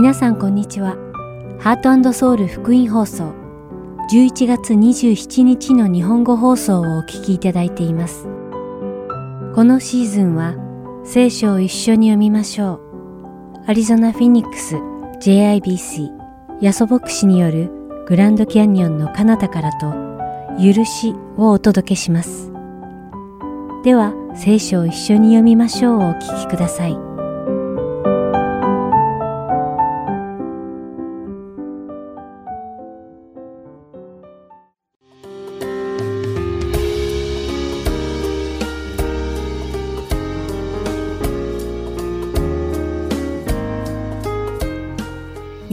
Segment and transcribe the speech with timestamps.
[0.00, 0.94] 皆さんこんにちは。
[1.58, 3.34] ハートソウル福音放送
[4.12, 8.28] 11月27日の日本語放送をお聞きいただいています。
[9.56, 10.54] このシーズンは
[11.04, 12.80] 聖書を一緒に読みましょう。
[13.66, 14.76] アリゾナ・フィニックス
[15.20, 16.10] JIBC
[16.60, 17.68] ヤソ牧師による
[18.06, 19.92] グランドキャニオンの彼方からと
[20.62, 22.52] 許しをお届けします。
[23.82, 27.07] では聖書を一緒に読みましょうをお聞きください。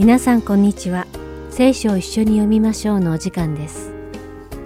[0.06, 1.04] 皆さんこんにちは。
[1.50, 3.92] 聖書を一緒に読みましょうのお時間です。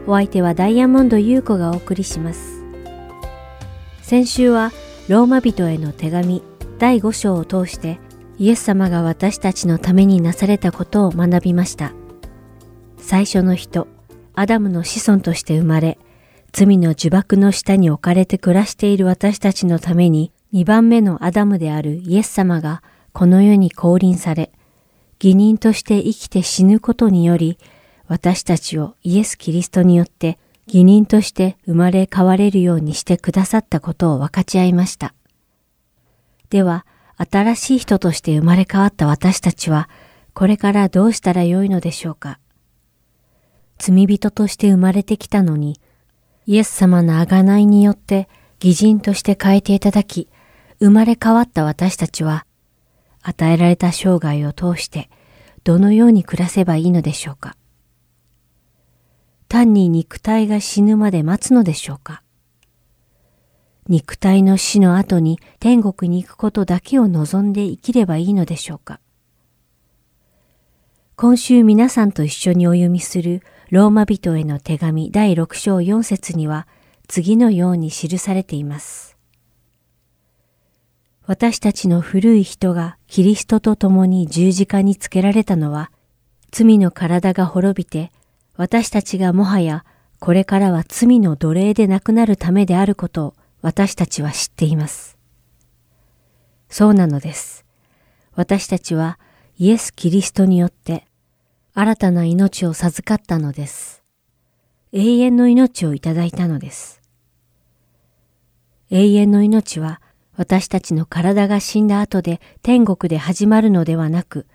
[0.06, 2.62] お相手はダイヤモンド優子がお送りします。
[4.02, 4.70] 先週は
[5.08, 6.42] ローマ人への手紙
[6.78, 8.00] 第5章を通して
[8.36, 11.94] イエス様が私たちのためになされたことを学びました。
[12.98, 13.88] 最初の人、
[14.34, 15.98] アダムの子孫として生まれ、
[16.52, 22.82] 罪の呪縛の下に置かれて暮らしている私たちのために2番目のアダムであるイエス様が
[23.14, 24.52] この世に降臨され、
[25.22, 27.58] 義人として生きて死ぬことにより、
[28.08, 35.14] 私たちをイエス・キリストによって義人として生まれ変われるようにしてくださったことを分かち合いました。
[36.48, 39.90] では、新しい人として生まれ変わった私たちは、
[40.32, 42.38] これからどうしたらよいのでしょうか。
[43.78, 45.78] 罪人として生まれてきたのに、
[46.46, 48.28] イエス様の贖いによって
[48.62, 50.28] 義人として変えていただき、
[50.78, 52.46] 生まれ変わった私たちは、
[53.22, 55.10] 与えられた生涯を通して
[55.64, 57.56] どのように暮らせばいいのでしょうか？
[59.48, 62.22] 単に肉体が死ぬまで待つのでしょうか？
[63.88, 69.00] 肉体の死の後に天国に行くことだけを望んで生きればいいのでしょうか？
[71.16, 76.66] 今週皆さんと一緒にお読みするローマ人への手紙第6章4節には
[77.08, 79.09] 次のように記されています。
[81.26, 85.90] 私たちの古い人がキリストと共に十字架につけられたのは、
[86.50, 88.10] 罪の体が滅びて、
[88.56, 89.84] 私たちがもはや
[90.20, 95.16] これからは罪の奴隷でなくなるためであることを私たちは知っています。
[96.68, 97.64] そうなのです。
[98.34, 99.18] 私たちは
[99.58, 101.06] イエス・キリストによって
[101.72, 104.02] 新たな命を授かったのです。
[104.92, 107.00] 永遠の命をいただいたのです。
[108.90, 110.02] 永遠の命は
[110.40, 114.46] 私たちの体が死んだ後で天国で始まるのではなく、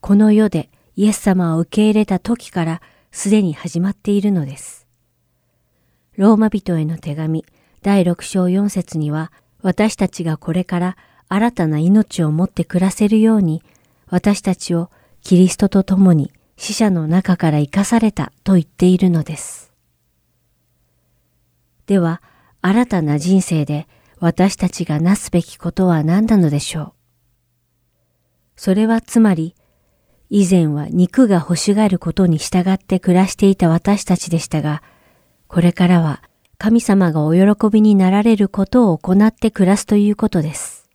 [0.00, 2.82] この世でイエス様を受け入れた時から
[3.12, 4.88] すでに始まっているのです。
[6.16, 7.44] ローマ人への手紙
[7.82, 9.30] 第6章4節には、
[9.62, 10.96] 私たちがこれから
[11.28, 13.62] 新たな命を持って暮らせるように、
[14.08, 14.90] 私たちを
[15.22, 19.72] キリストと共に死者の中から生かされたと言っているのです。
[21.86, 22.22] では、
[22.60, 23.86] 新たな人生で
[24.20, 26.92] 私たちがなすべきことは何なのでしょう。
[28.56, 29.54] それはつまり、
[30.30, 34.82] 以前は肉が欲しがることに従って暮らしていた私たちでしたが、
[35.46, 36.22] これからは
[36.58, 40.88] 神様がお喜びになられることを行って暮らすということです。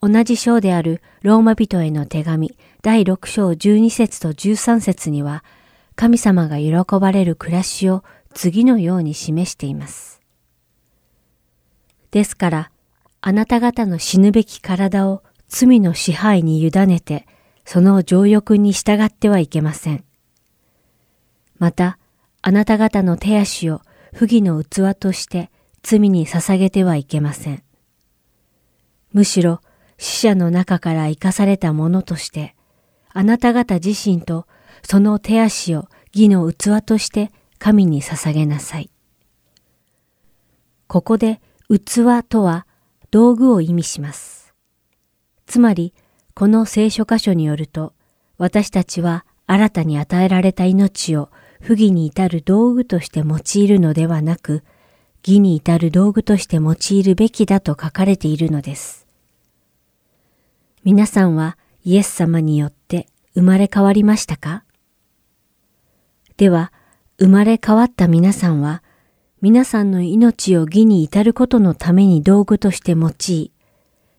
[0.00, 5.44] 同じ章であるローマ人への手紙第6章12節と13節には、
[5.94, 10.09] 神様が喜ばれる暮らしを次のように示しています。
[12.10, 12.70] ですから、
[13.20, 17.26] あなた方の死ぬべき体を罪の支配に委ねて、
[17.64, 20.04] その情欲に従ってはいけません。
[21.58, 21.98] また、
[22.42, 23.82] あなた方の手足を
[24.14, 25.50] 不義の器として
[25.82, 27.62] 罪に捧げてはいけません。
[29.12, 29.60] むしろ
[29.98, 32.54] 死者の中から生かされたものとして、
[33.12, 34.46] あなた方自身と
[34.82, 38.90] その手足を義の器として神に捧げなさい。
[40.86, 41.40] ここで
[41.78, 42.66] 器とは
[43.10, 44.52] 道具を意味します。
[45.46, 45.94] つまり、
[46.34, 47.92] この聖書箇所によると、
[48.38, 51.30] 私たちは新たに与えられた命を
[51.60, 54.64] 不義に至る道具として用いるのではなく、
[55.24, 59.06] 義に至る道具として用いるべきだと書かれているのです。
[60.82, 64.64] 皆さんはイエス様によって生まれ変わりましたか？
[66.36, 66.72] では、
[67.18, 68.82] 生まれ変わった皆さんは
[69.42, 73.52] 皆さんの命を義に至ることのために道具として用い、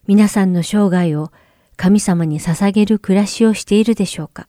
[0.08, 1.32] 皆さんの生涯を
[1.76, 4.48] 神様に捧げる暮らしをしているでしょうか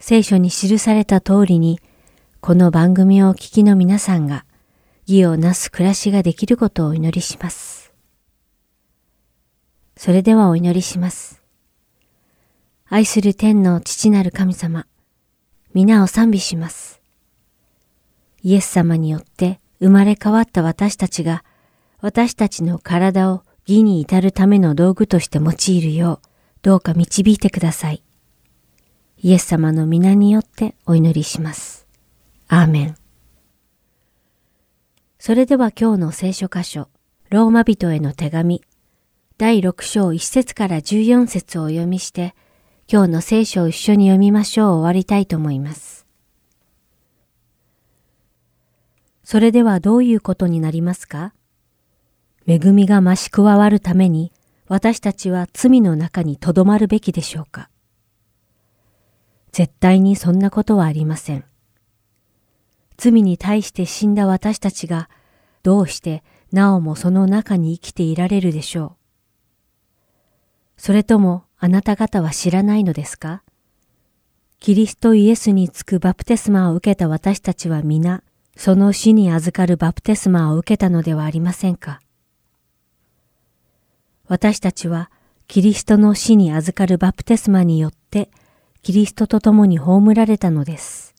[0.00, 1.78] 聖書に記された通りに、
[2.40, 4.44] この番組をお聞きの皆さんが
[5.06, 7.92] 義をなす暮らしができることをお祈りします。
[9.96, 11.40] それではお祈りします。
[12.88, 14.86] 愛する天の父なる神様、
[15.74, 17.01] 皆を賛美します。
[18.42, 21.44] イエス様によって生まれ変わった私たちが、
[22.00, 26.28] 私たちの体を義に至るための道具として用いるよう、
[26.62, 28.02] どうか導いてください。
[29.18, 31.86] イエス様の皆によってお祈りします。
[32.48, 32.96] アーメン。
[35.18, 36.88] それでは今日の聖書箇所、
[37.30, 38.62] ローマ人への手紙、
[39.38, 42.34] 第6章1節から14節をお読みして、
[42.92, 46.01] 今日の聖書を一緒に読みましょう終わりたいと思います。
[49.32, 51.32] それではどういうことになりますか？
[52.46, 54.30] 恵みが増し加わるために
[54.68, 57.70] 私たちは罪の中にとどまるべきでしょうか？
[59.50, 61.46] 絶対にそんなことはありません。
[62.98, 65.08] 罪に対して死んだ私たちが
[65.62, 68.92] どうしてなおもその中に生きていられるでしょう？
[70.76, 73.42] それともあなた方は知らないのですか？
[74.60, 78.22] キリストイエスにつくバプテスマを受けた私たちは皆、
[78.56, 82.00] その死に預かるバプテスマを受けたのではありませんか？
[84.28, 85.10] 私たちは
[85.48, 88.30] キリストの死に預かるバプテスマによって
[88.82, 91.14] キリストと共に葬られたのです。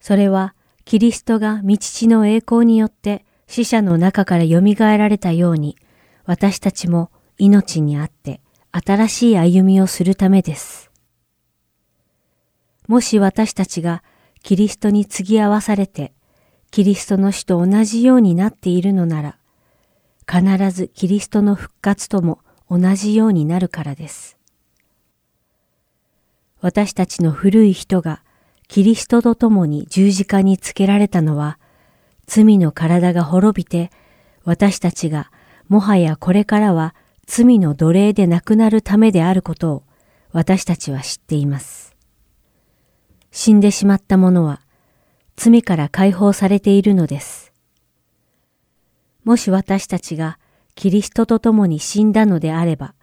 [0.00, 0.54] それは
[0.84, 5.76] キリストが道父の栄光によって死者の中から蘇られたように
[6.24, 8.40] 私たちも命にあって
[8.72, 10.90] 新しい歩みをするためです。
[12.88, 14.02] もし私たちが
[14.42, 16.12] キリストに継ぎ合わされて
[16.72, 19.36] キリストの死と同じようになっているのなら
[20.26, 22.40] 必ずキリストの復活とも
[22.70, 24.38] 同じようになるからです。
[26.62, 28.22] 私たちの古い人が
[28.68, 31.58] キリストと共に十字架につけられたのは、
[32.26, 33.90] 罪の体が滅びて、
[34.44, 35.30] 私たちが
[35.68, 36.94] もはやこれからは
[37.26, 39.82] 罪の奴隷でなくなるためであることを
[40.30, 41.94] 私たちは知っています。
[43.30, 44.62] 死んでしまった者は
[45.36, 47.52] 罪から解放されているのです。
[49.24, 50.38] もし私たちが
[50.74, 52.94] キリストと共に死んだのであれば、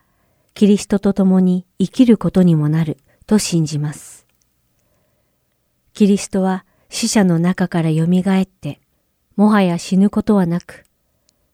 [0.53, 4.25] キリストと共に生きることにもなると信じます。
[5.93, 8.79] キリストは死者の中から蘇って、
[9.35, 10.83] もはや死ぬことはなく、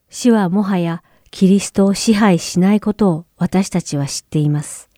[0.08, 4.88] 死はもはやキリストを支配しないことを私たちは知っています。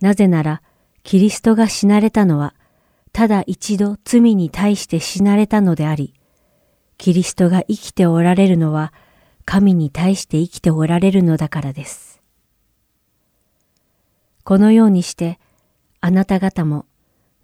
[0.00, 0.62] なぜなら、
[1.02, 2.54] キリストが死なれたのは、
[3.14, 6.14] ただ一度罪に対して死なれたのであり、
[6.98, 8.92] キリストが生きておられるのは
[9.44, 12.20] 神に対して生きておられるのだからです。
[14.42, 15.38] このようにして
[16.00, 16.86] あなた方も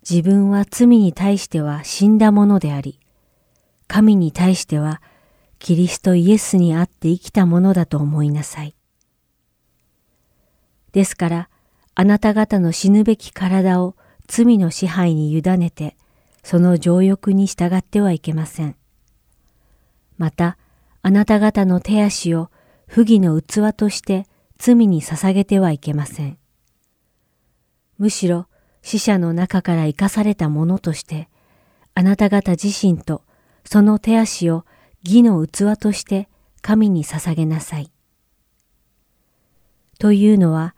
[0.03, 2.99] 自分は罪に対しては死んだものであり、
[3.87, 5.01] 神に対しては
[5.61, 8.75] キリストイエスにあって生きたものだと思いなさい。
[10.91, 11.49] ですから、
[11.95, 13.95] あなた方の死ぬべき体を
[14.31, 15.97] 罪の支配に委ねて、
[16.45, 18.77] その情欲に従ってはいけません。
[20.19, 20.57] また、
[21.03, 22.49] あなた方の手足を
[22.87, 26.39] 不義の器として罪に捧げてはいけません。
[27.99, 28.47] むしろ
[28.83, 31.29] 死者の中から生かされたものとして、
[31.95, 33.25] あなた方自身と
[33.65, 34.65] その手足を
[35.03, 36.29] 義の器として
[36.63, 37.91] 神に捧げなさい。
[39.99, 40.77] というのは、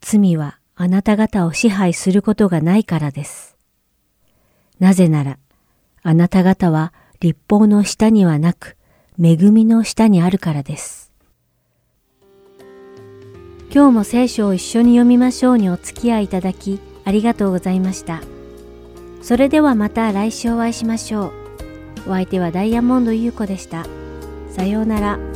[0.00, 3.56] 罪はあなた方を支配することがないからです。
[4.78, 5.38] なぜなら、
[6.02, 8.76] あなた方は立法の下にはなく、
[9.18, 11.12] 恵みの下にあるからです。
[13.74, 18.20] 今日も聖書を一緒に読みましょうにお付き合いいただき、ありがとうございました。
[19.22, 21.32] それではまた来週お会いしましょ
[22.06, 22.10] う。
[22.10, 23.86] お相手はダイヤモンド優子でした。
[24.50, 25.35] さようなら。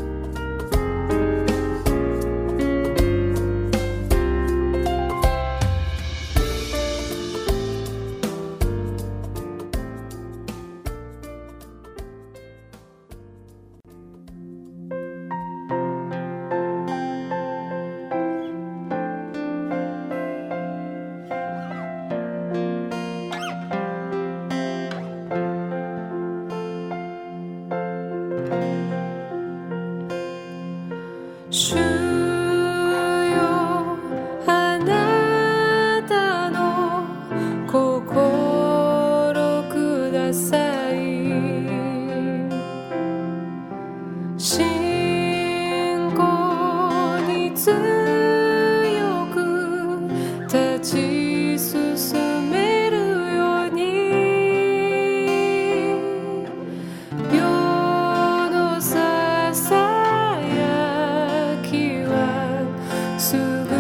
[63.31, 63.80] survive.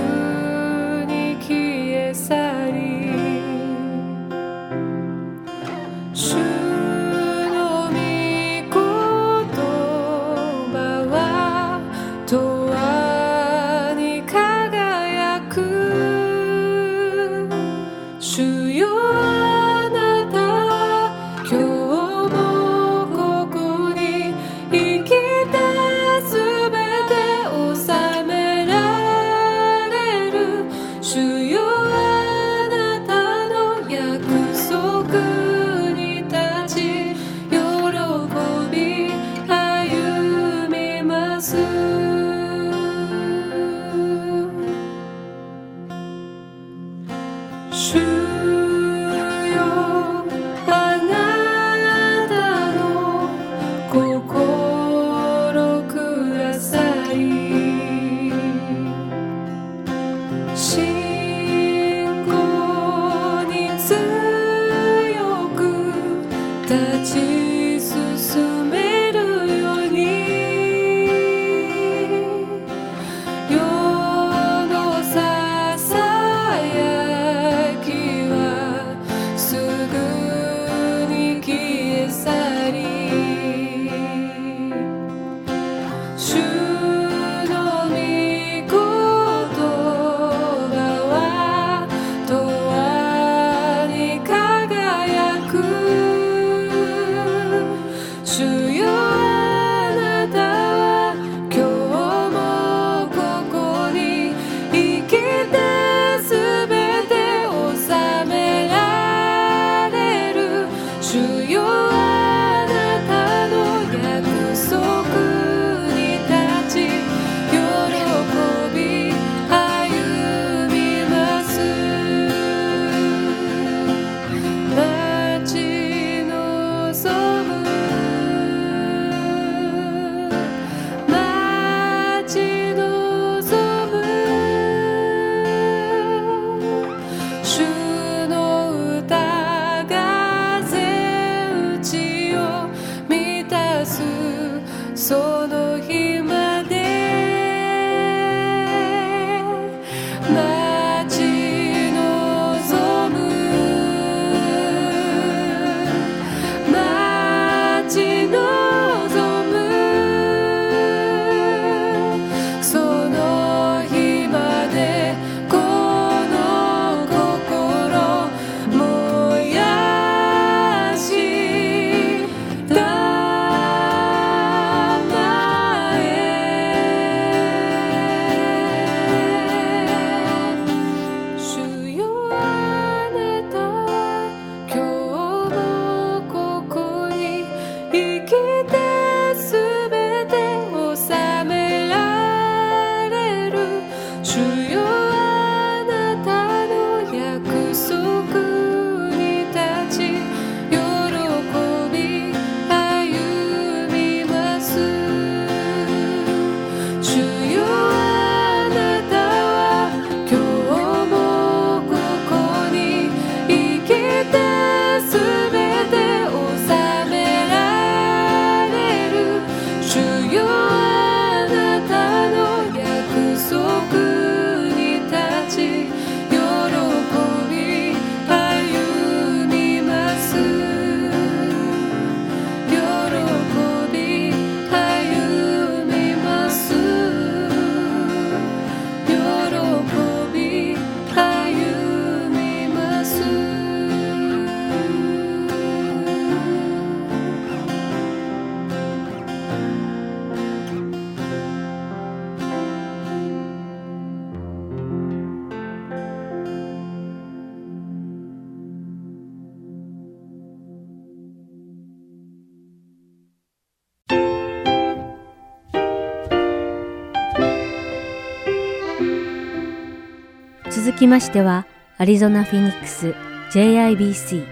[271.00, 271.66] きましては、
[271.97, 273.14] アリゾナ・フィニックス
[273.52, 274.45] JIBC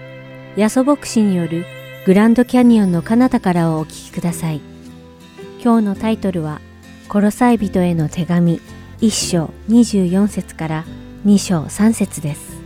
[0.55, 1.65] ヤソ牧師による
[2.07, 4.61] グランドキャニオンの彼方からをお聞きください。
[5.63, 6.59] 今日のタイトルは、
[7.07, 8.59] コロサイ人への手紙
[8.99, 10.85] 1章24節から
[11.23, 12.59] 2章3節です。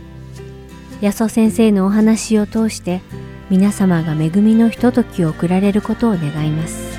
[1.02, 3.02] ヤソ先生のお話を通して
[3.50, 6.98] 皆様が恵みのひとときを送られることを願います。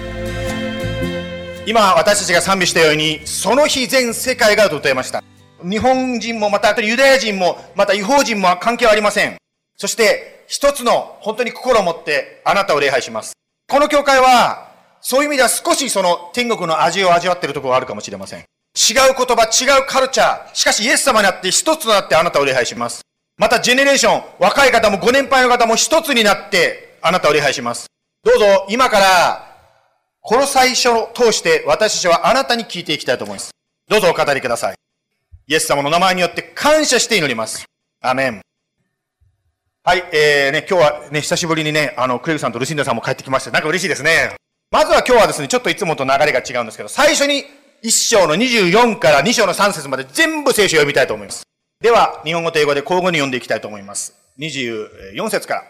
[1.66, 5.25] 今私たちが賛美したように、その日全世界が歌いました。
[5.68, 9.36] 日本人もまたユダヤ人もまた違法人も関係はありません。
[9.78, 13.34] そして一つの本当に心を持ってあなたを礼拝します。
[13.68, 14.70] この教会は
[15.02, 18.40] そういう意味では少しその天国の味を味わっているところがあるかもしれません。
[18.40, 18.46] 違う
[19.18, 23.02] 言葉、違うカルチャー、しかしイエス様になって一つとなってあなたを礼拝します。
[23.38, 27.88] またジェネレーション、若い方もご年配の方も一つになってあなたを礼拝します。
[28.24, 29.58] どうぞ今から
[30.22, 33.52] この最初を通して私たちはあなたに聞いていきたいと思います。
[33.88, 34.76] どうぞお語りください。
[35.48, 37.66] イエス様の名前によって感謝して祈ります。
[38.02, 38.42] アメン。
[39.84, 44.36] はい、えー、ね、今日はね、久しぶりにね、あの、クレグさんとルシンダさんも帰ってきまして、なんか嬉しいですね。
[44.72, 47.44] まずは今日はですね、ちょっといつもと流れが違うんですけど、最初に
[47.84, 51.44] 1章の24から2章の3節まで全部聖書を読みたいと思います。
[51.80, 54.16] では、日本語と英語で交互に読んでいきたいと思います。
[54.40, 55.64] 24節から。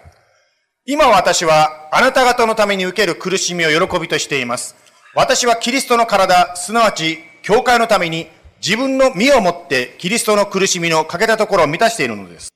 [0.86, 4.78] 今私はあなた方のために受ける苦しみを喜びとしています。
[5.14, 8.30] 私はキリストの体、すなわち、教会のために
[8.66, 12.50] 自分の身をもってキリストの苦しみの欠けたところを満たしているのです。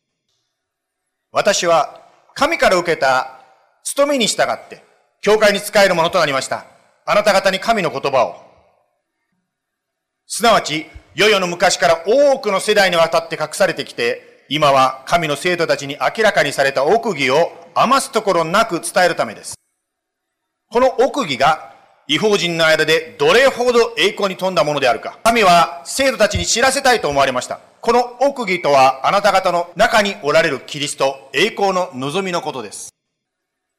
[1.31, 2.01] 私は
[2.33, 3.41] 神から受けた
[3.83, 4.83] 務めに従って、
[5.21, 6.65] 教会に仕えるものとなりました。
[7.05, 8.37] あなた方に神の言葉を。
[10.25, 19.53] すなわち、世々の昔から多くの世代にわたって隠されてきて、今は神の生徒たちに明らかにされた奥義を余すところなく伝えるためです。
[20.71, 21.68] この奥義が
[22.11, 25.19] 違法人の間でどれほど栄光に富んだものであるか。
[25.23, 27.59] 神は生徒たちに知らせたいと思われました。
[27.81, 32.89] この奥義とはあなた方の中におられるキリスト、栄光の望みのことです。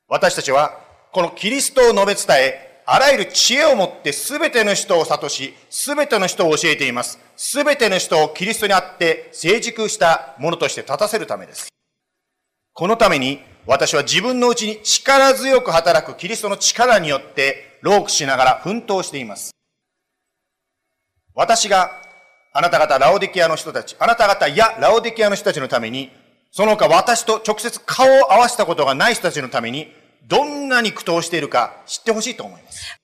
[0.07, 0.79] 私たちは
[1.11, 7.19] このキリストを述べ伝え、あらゆる知恵をもって全ての人を悟し、全ての人を教えています。
[7.37, 11.69] 全ての人をキリストにあって成熟したものとして立たせるためです。
[12.75, 19.53] このために私は自分のうちに力強く働くキリストの力によって労苦しながら奮闘しています。
[21.35, 21.91] 私が
[22.53, 26.11] あなた方ラオディキアの人たち、あなた方やラオディキアの人たちのために、
[26.51, 29.93] その他私と直接顔を合わせたことがない人たちのために、
[30.27, 32.97] どんなに苦闘しているか知ってほしいと思います。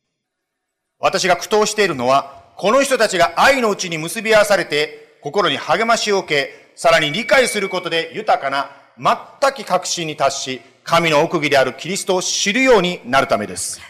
[0.98, 13.81] 私が苦闘しているのは、この人たちが愛のうちに結び合わされて、心に励ましを受け、さらに理解することで豊かな、全く確信に達し、神の奥義であるキリストを知るようになるためです。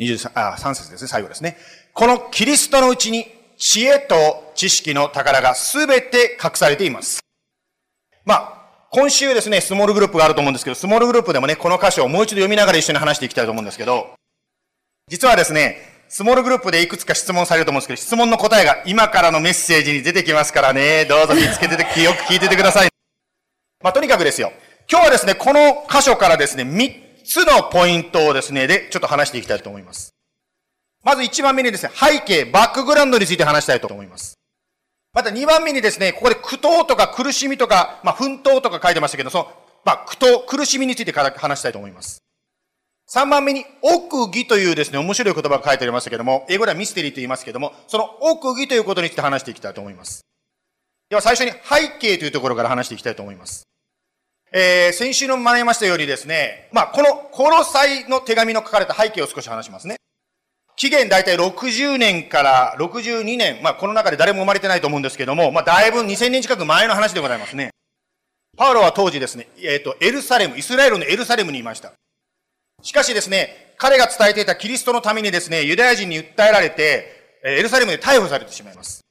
[0.00, 1.56] 23あ3節ですね、最後ですね。
[1.92, 3.26] このキリストのうちに
[3.58, 7.20] 知恵と知識の宝がすべて隠されています。
[8.24, 14.14] まあ、今週ですね、スモールグループがあると思うんですけど、スモールグループでもね、この箇所をもう一度読みながら一緒に話していきたいと思うんですけど、
[15.08, 22.88] 実はですね、スモールグループでいくつか質問されると思うんですけど、質問の答えが今からのメッセージに出てきますからね、どうぞ見つけてて、よく聞いててください。
[23.82, 24.52] まあ、とにかくですよ。
[24.90, 30.12] 今日はですね、この箇所からですね、3つのポイントをですね、で、ちょっと話していきたいと思います。
[31.04, 34.34] まず1番目にですね、背景、バックグラウンドについて話したいと思います。
[35.12, 39.48] また2番目にですね、ここで苦闘とか苦しみとか、まあ、奮闘とか書いてましたけど、その、
[39.84, 42.20] まあ、苦闘、苦しみについてから話したいと思います。
[43.12, 50.22] 3番目に、奥義というですね、面白い言葉が書いてありましたけども、英語ではミステリーと言いますけども、その奥義ということについて話していきたいと思います。
[51.08, 53.69] では最初に背景というところから話していきたいと思います。
[54.52, 59.96] えー、先週の学びましたようにですね、まあ、この、コロサイの手紙の書かれた背景を少し話しますね。
[60.76, 67.70] 期限大体60年から62年、まあ、この中で誰も生まれてないと思うんですけども、まあ、だいぶ2000年近く前の話でございますね。
[68.56, 71.92] パウロは当時ですね、えっ、ー、と、エルサレム、イスラエルのエルサレムにいました。
[72.82, 79.04] しかしですね、彼が伝えていたキリストのためにですね、ユダヤ人に訴えられて、エルサレムで逮捕されてしまいます。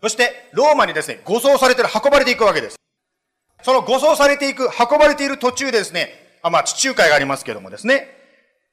[0.00, 2.76] そして、ローマにですね、護送されてる、運ばれていくわけです。
[3.62, 8.08] その護送されていく、運ばれている途中でですね、あまあ、地中海がありますけどもですね、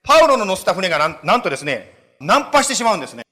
[0.04, 3.24] パウロの乗せた船がなんなんとですね、ナンパしてしまうんですね。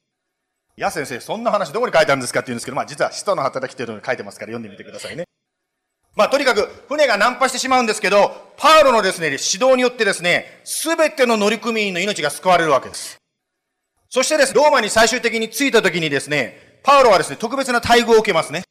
[0.77, 5.25] いや先生、そんな話どこに書いてあるんですかって言うんですけど、まあ実は使徒の働きっていうのに書いてますから読んでみてくださいね。
[6.15, 13.17] まあ、とにかく、船が難破してしまうんですけど、パウロのですね、指導によってですね、すべての乗組員の命が救われるわけです。
[14.09, 18.63] そしてです、ねローマに最終的に着いた時にですね、パウロはですね、特別な待遇を受けますね。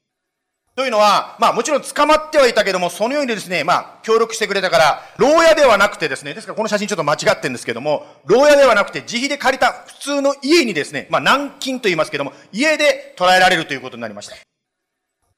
[0.76, 14.36] というのは、まあもちろん捕まってはいたけども、そのようにですね、まあ協力してくれたから、牢屋ではなくてですね、ですからこの写真ちょっと間違ってるんですけども、牢屋ではなくて自費で借りた普通の家にですね、まあ軟禁と言いますけども、家で捕らえられるということになりました。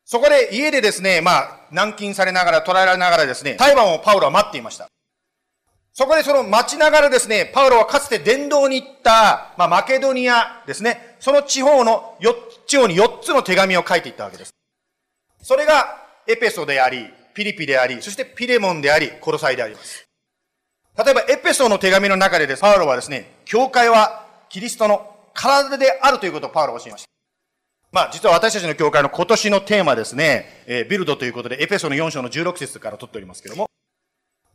[0.05, 4.89] そこで家でですね、まあ、軟禁されながら、捕らえられながらですね、裁判をパウロは待っていました。
[5.95, 12.35] そこでその待ちながらですね、パウロはかつて伝道に行った、まあ、マケドニアですね、その地方の4、
[12.67, 14.53] 地方に4つの手紙を書いていったわけです。
[15.43, 20.07] それがエペソであり、ピリピであり、そしてピレモンであり、コロサイであります。
[20.97, 27.09] 例えばエペソの手紙の中でです、パウロはですね、教会はキリストの体であるということをパウロは教えました。
[27.91, 33.69] まあ、実は私たちの教会の今年のテーマですね、えー、ビルドということで、エペソの4章の16節から取っておりますけども、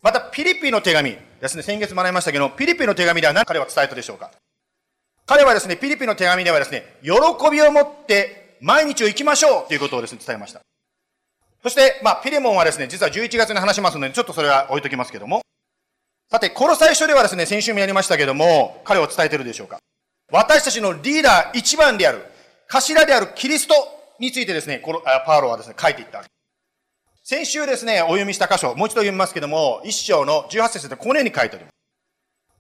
[0.02, 4.32] また、ピリピの手紙ですね、先月学びましたけど、ピリピの手紙では何彼は伝えたでしょうか
[5.26, 7.12] 彼はですね、ピリピの手紙ではですね、喜
[7.52, 10.62] びを持って毎日を生きましょうということをですね、伝えました。
[11.64, 15.42] そして、まあ、ピレモンはですね、実は11月に話しますので、ちょっとそれは置いときますけども。
[16.30, 19.80] さて、この最初ではですね、先週もやりましたけども、彼は伝えてるでしょうか
[20.32, 22.26] 私たちのリーダー一番である、
[22.68, 23.74] 頭であるキリスト
[24.20, 26.24] についてですね、このパウロはですね、書いていった。
[27.24, 31.74] 先週ですね、お読みした箇所、もう一度読みますけども、一章の18節でこのように書いております。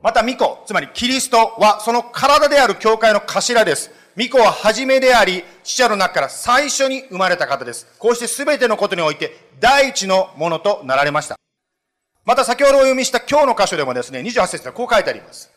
[0.02, 3.92] また、巫女、つまりキリストはその体である教会の頭です。
[4.18, 7.86] 巫女は初めであり、死者の中から最初に生まれた方です。
[8.00, 11.36] こうして全てのことにおいて、第一のものとなられました。
[12.26, 15.52] また先ほどお読みした今日の箇所でもですね、28節でこう書いてあります。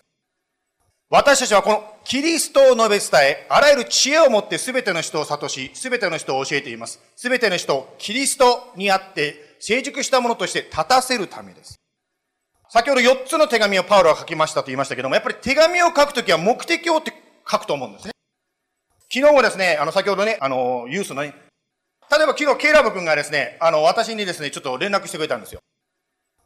[1.08, 7.00] 私たちはこのキリストを述べ伝え、あらゆる知恵を持って全ての人を悟し、全ての人を教えています。
[7.16, 11.76] 全ての人をキリストにあって成熟したものとして立たせるためです。
[12.68, 17.12] 先ほど4つの手紙をパウロは書きましたと言いましたけども、やっぱり手紙を書くときは目的をって
[17.50, 18.12] 書くと思うんですね。
[19.12, 21.34] 昨日もですね、あの、先ほどね、あの、ユースのね、
[22.12, 25.58] 例えば昨日、ケイラブ君がですね、あの、私にですね、ちょっと連絡してくれたんですよ。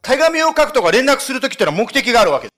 [0.01, 2.51] 手紙を書くとか連絡するときっていうのは目的があるわけです。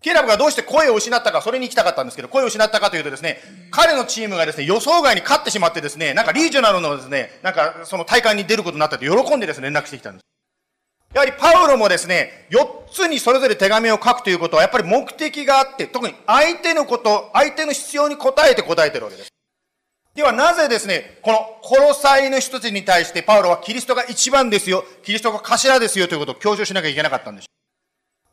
[0.00, 3.38] ケイラブがどうして声を失ったか、それに行きたかったんですけど、声を失ったかというとですね、
[3.70, 10.22] 彼のチームがですね、予想外に勝ってしまってですね、なんかリージョナルのですね、なんかその大会に出ることになったと喜んでですね、連絡してきたんです。
[11.14, 19.28] やはりパウロもですね、4つにそれぞれ手紙を書くということは、やっぱり目的があって、特に相手のこと、相手の必要に応えて答えてるわけです。
[20.14, 27.48] ではなぜですね、このコロサイの人たちに対してパウロはキリストが一番ですよ、キリストが頭ですよということを強調しなきゃいけなかったんでしょう。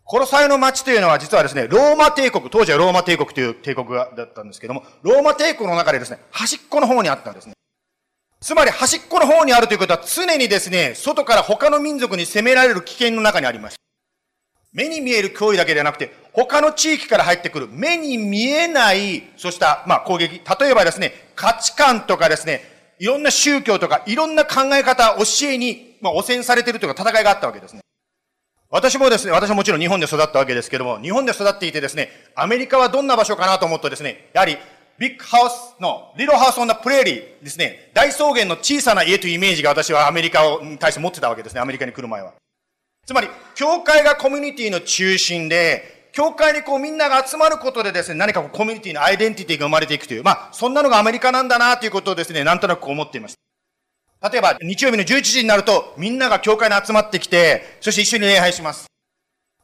[0.04, 7.55] コロサイの町というのは実はですね、ローマ帝国、当時はローマ帝国という帝国だったんですけども、ローマ帝国の中でですね、端っこの方にあったんですね。
[8.42, 13.78] つまり端っこの方にあるということは常にですね、外から他の民族に攻められる危険の中にあります。
[14.74, 20.42] 目に見える脅威だけではなくて、他の地域から入ってくる目に見えない、そうした、まあ、攻撃。
[20.60, 27.82] 例えばですね、価値観とかですね、いろんな宗教とか、いろんな考え方、教えに、まあ、汚染されているというか戦いがあったわけですね。
[28.70, 34.58] 私もですね、私はもちろん日本で育ったわけですけども、日本で育っていてですね、アメリカはどんな場所かなと思うとですね、やはり、
[34.98, 42.34] ビッグハウスの、 Little House on the Prairie ですね、大草原の小さな家というイメージが私はアメリカに対して持ってたわけですね、アメリカに来る前は。
[43.06, 53.36] つまり、教会がコミュニティの中心で、教会にこうみんなが集まることでですね、何かこうコミュニティのアイデンティティが生まれていくという、まあ、そんなのがアメリカなんだなということをですね、なんとなく思っていまし
[54.22, 54.30] た。
[54.30, 58.88] 例えば、日曜日の11時になると、みんなが教会に集まってきて、そして一緒に礼拝します。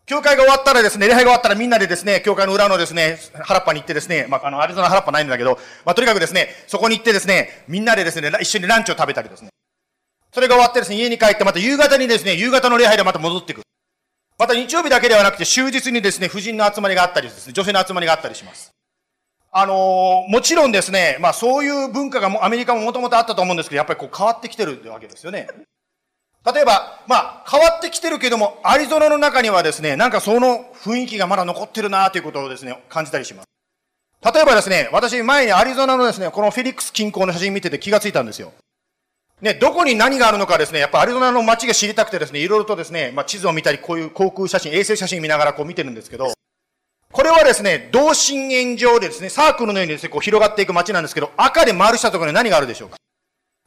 [0.05, 9.49] 教会が終わったらですね、礼拝が終わったらみんなでですね、教会の裏のですね、原っぱに行ってですね、まあ、あの、アリゾナ原っぱないんだけど、まあ、とにかくですね、そこに行ってですね、みんなでですね、一緒にランチを食べたりですね。
[10.33, 13.63] それが終わってですね、家に帰ってまた夕方にですね、夕方の礼拝でまた戻ってくる。
[14.37, 18.71] また日曜日だけではなくて、終日にですね、婦人の集まりがあったりですね、女性の集まりがあったりします。
[19.53, 25.47] あのー、もちろんですね、まあそういう文化がもアメリカももともとあったと思うんですけど、やっぱりこう変わってきてるわけですよね。
[26.43, 33.45] 例えば、まあ、変わってきてるけども、アリゾナの中にはですね、なんかその雰囲気がまだ残ってるなということをですね、感じたりします。
[34.33, 38.53] 例えばですね、私前にアリゾナのですね、このフェリックス近郊の写真見てて気がついたんですよ。
[39.41, 46.31] ね、どこに何があるのかですね、やっぱアリゾナの街が知りたくてですね、いろいろとですね、まあ、地図を見たり、こういう航空写真、衛星写真見ながらこう見てるんですけど、
[47.11, 52.97] これはですね、同心円状でですね、サークルのようにですね、こう広がっていく街なんですけど、赤で丸したところに何があるでしょうか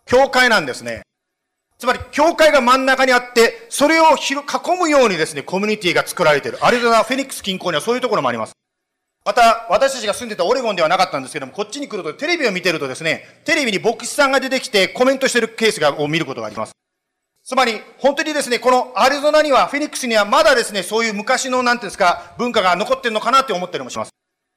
[0.06, 1.02] 教会なんですね。
[1.78, 4.34] つまり、教会が真ん中にあって、それを囲
[4.78, 6.64] むようにですね、コミュニティが作られている。
[6.64, 8.52] アリゾナ、フェニックス近郊にはそういうところもあります。
[9.24, 16.72] また、私たちが住んでたオレゴンではなかったんですけども、こっちに来るとテレビを見てるとですね、テレビに牧師さんが出てきてコメントしてるケースがを見ることがあります。
[17.42, 24.10] つまり、本当にですね、このアリゾナには、フェニックスにはまだですね、そういう昔の、なんていうんですか、文化が残ってるのかなって思ったりもします。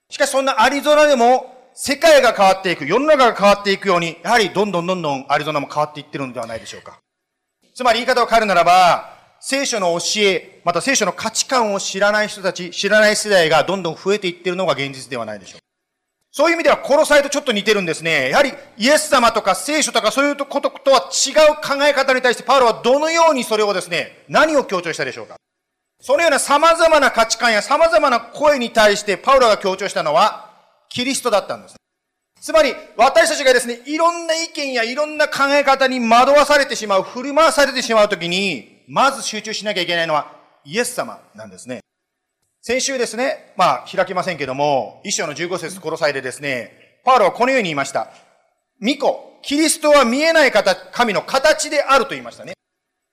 [0.09, 6.99] しかし、そんなアリゾナでも、世界が変わっていく、世の中が変わっていくように、やはりどんどんどんどんアリゾナも変わっていってるのではないでしょうか。
[7.77, 15.61] つまり言い方を変えるならば、聖書の教え、また聖書の価値観を知らない人たち、知らない世代がどんどん増えていってるのが現実ではないでしょう。
[16.31, 18.31] そういう意味では、殺されとちょっと似てるんですね。
[18.31, 25.35] やはり、イエス様とか聖書とかそういうこととは違う考え方に対して、パウロはどのようにそれをですね、何を強調したでしょうか。
[26.01, 30.49] そのような様々な価値観や様々な声に対して、パウロが強調したのは、
[30.89, 31.75] キリストだったんです。
[32.41, 40.31] つまり、私たちがですね、いろんな意見やいろんな考え方に惑わされてしまう、振り回されてしまうときに、まず集中しなきゃいけないのは、
[40.63, 41.81] イエス様なんですね。
[42.61, 48.11] 先週ですね、まあ、開きませんけども、一章の15節殺されでですね、パウロはこのように言いました。
[48.79, 52.53] 巫女、キリストは見えない方、神の形であると言いましたね。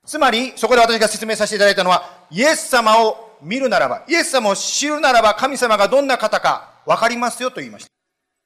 [0.06, 7.93] つまり、そこで私が説明させていただいたのは、イエス様を見るならば、イエス様を知るならば、神様がどんな方か分かりますよと言いました。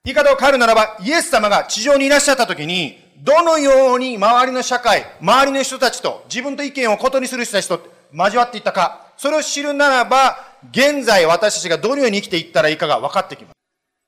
[0.09, 7.79] 言い方を変えるならば、イエス様が地上にいらっしゃった時に、どのように周りの社会、周りの人たちと、自分と意見を異にする人たちと
[8.11, 13.53] 交わっていったか、それを知るならば、現在私たちがどのように生きていったらいいかが分かってきます。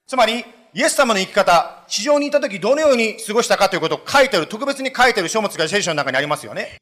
[0.06, 6.78] つまり、イエス様の生き方、地上にいた時どのように過ごしたかということを書いてある、特別に書いてある書物が聖書の中にありますよね。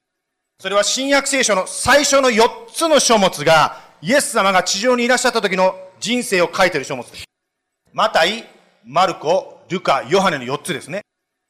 [0.61, 7.25] それは新約聖書の最初の4つの書物が、イエス様が地上にいらっしゃった時の人生を書いている書物です。
[7.93, 10.97] マタイ、マルコ、ルカ、ヨハネの4つですね。
[10.97, 11.03] やっ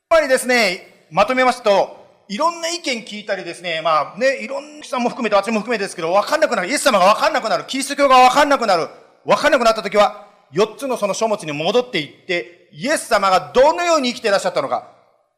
[0.08, 6.68] ぱりですね、まとめますと、いろんな意見聞いたりですね、まあね、いろんな人も含めて、私も含めてですけど、わかんなくなる。
[6.68, 7.64] イエス様がわかんなくなる。
[7.66, 8.88] キリスト教がわかんなくなる。
[9.24, 14.92] わかんなくなった時は、4つのその書物に戻っていって、イエス様がどのように生きていらっしゃったのか、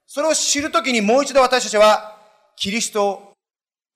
[0.07, 2.17] それを知るときにもう一度私たちは、
[2.57, 3.33] キリストを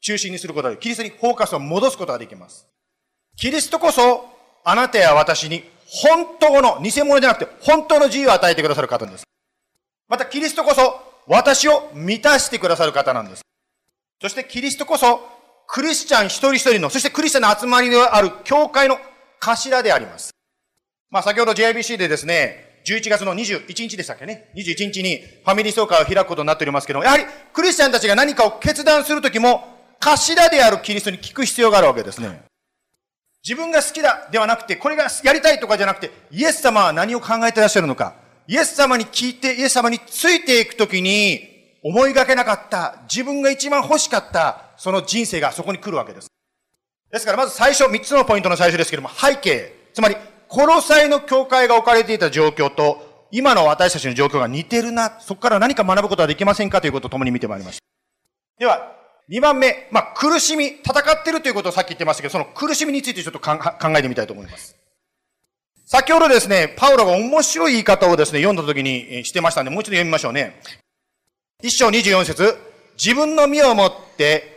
[0.00, 2.66] 中心にすることで、キリストにフォーカスを戻すことができます。
[3.37, 4.28] キリストこそ、
[4.64, 9.25] あなたや私に本当の、偽物じゃなくて、本当の自由を与えてくださる方です。
[10.09, 13.42] また、キリストこそ、私を満たしてくださる方なんです。
[14.20, 15.20] そして、キリストこそ、
[15.66, 18.99] クリスチャン一人一人の、そしてクリスチャンの集まりである教会の
[19.40, 20.31] 頭であります。
[21.11, 24.51] まあ、先ほど JIBC でですね、11月の21日でしたっけね。
[24.57, 32.42] 21日にファミリー総会を開くことになっておりますけども、やはりクリスチャンたちが何かを決断するときも、頭であるキリストに聞く必要があるわけですね。
[33.46, 38.14] 自分が好きだではなくて、これがやりたいとかじゃなくて、イエス様は何を考えてらっしゃるのか。
[38.46, 41.50] イエス様に聞いて、イエス様についていくときに、
[41.83, 46.28] 思いがけなかった、自分が一番欲しかった、その人生がそこに来るわけです。
[47.12, 49.90] ですからまず最初、三つのポイントの最初ですけども、背景。
[49.92, 50.16] つまり、
[50.50, 57.85] 殺されの教会が置かれていた状況と、今の私たちの状況が似てるな、そこから何か学ぶことはできませんかということを共に見てまいりました。
[58.59, 58.94] では、
[59.30, 63.58] 2番目、まあ、苦しみ、戦ってるということをさっき言ってましたけど、その苦しみについてちょっと考
[63.96, 64.76] えてみたいと思います。
[65.87, 70.60] 先ほどですね、パウロが面白い言い方をですね、読んだ時にしてましたんで、もう一度読みましょうね。
[71.62, 72.56] 一章二十四節、
[72.96, 74.54] 自分の身をもって、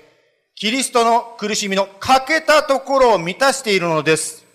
[0.55, 4.45] キリストの苦しみの欠けたところを満たしているのです。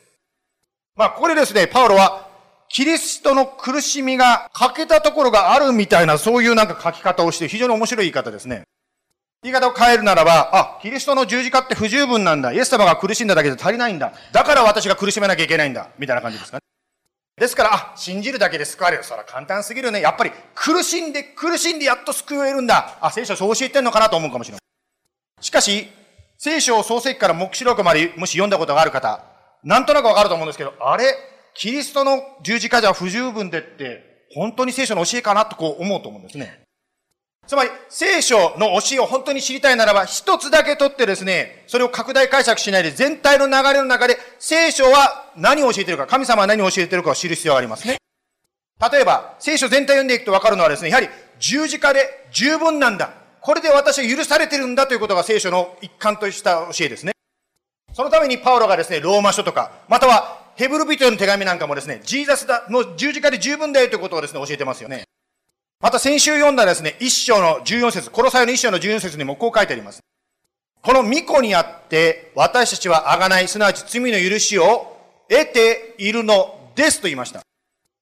[0.96, 2.28] まあ、ここでですね、パウロは、
[2.68, 8.64] キリストの苦しみが欠けたところがあるみたいな、そういうなんか書き方をして、非常に面白い言い方ですね。
[9.42, 12.52] 言い方を変えるならば、あ、キリストの十字架って不十分なんだ。
[12.52, 14.12] イエス様が苦しんだだけで足りないんだ。
[14.30, 15.88] だから私が苦しめなきゃいけないんだ。
[15.98, 16.62] みたいな感じですかね。
[17.40, 19.02] ですから、あ、信じるだけで救われる。
[19.02, 20.00] それは簡単すぎるね。
[20.00, 22.98] やっぱり苦しんで苦しんでやっと救えるんだ。
[23.00, 25.44] あ、聖書そう教えてんのかなと思うかもしれない。
[25.44, 25.88] しかし、
[26.38, 29.24] 聖書を創世記から目視録までもし読んだことがある方、
[29.64, 31.16] なんとなくわかると思うんですけど、あれ、
[31.54, 36.62] キリストの十字架じゃ不十分でって、本当に聖書の教えかなとこう思うと思うんですね。
[37.52, 47.98] つまり、聖書の教えを本当に知りたいならば、一つだけ取ってですね、それを拡大解釈しないで、全体の流れの中で、聖書は何を教えているか、神様は何を教えているかを知る必要がありますね。
[48.90, 53.10] 例えば、聖書全体を読んでいくとわかるのはですね、やはり十字架で十分なんだ。
[53.40, 57.12] これで私は許されてるんだということが聖書の一環とした教えですね。
[57.92, 65.04] そのためにパウロがですね、ローマ書とか、またはヘブル人への手紙なんかもですね、ジーザスだ、もう十字架で十分だよということをですね、教えてますよね。
[65.82, 70.00] また先週読んだですね、一章の14節、コロサイの一章の14節にもこう書いてあります。
[70.80, 74.96] この巫女にあって、私たちは贖い、すなわち罪の許しを
[75.28, 77.42] 得ているのですと言いました。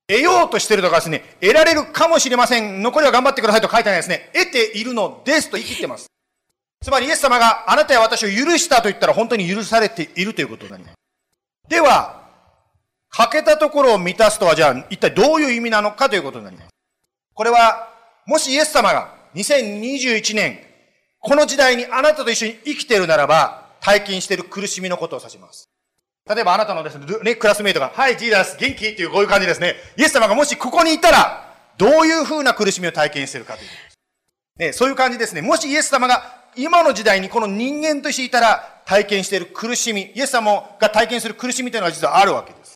[0.08, 2.82] 得ようとしてるとかですね、得られるかもしれません。
[2.82, 4.28] 残りは頑張ってくださいと書いてないですね。
[4.34, 6.06] 得ているのですと言い切ってます。
[6.82, 10.94] つまりイエス様があなたや私を許したと言ったら本当に許されているということになります。
[11.70, 12.28] では、
[13.08, 16.68] 欠けたところを満たすとはじゃあ一体どういう意味なのかということになります。
[17.40, 17.88] これは、
[18.26, 20.58] もしイエス様が2021年、
[21.20, 25.70] この時代にあなたと一緒に生きているならば、体験している苦しみのことを指します。
[26.28, 28.88] 例えばあなたのですね、クラスメイトが、はい、ジーダス、元気？
[28.88, 29.76] っていうこういう感じですね。
[29.96, 33.68] イエス様がもしここにいたら、どういうふうな苦しみを体験しているかという。
[34.58, 35.40] ね、そういう感じですね。
[35.40, 42.74] もしイエス様が今の時代にこの人間としていたら体験している苦しみ、イエス様が体験する苦しみというのは実はあるわけです。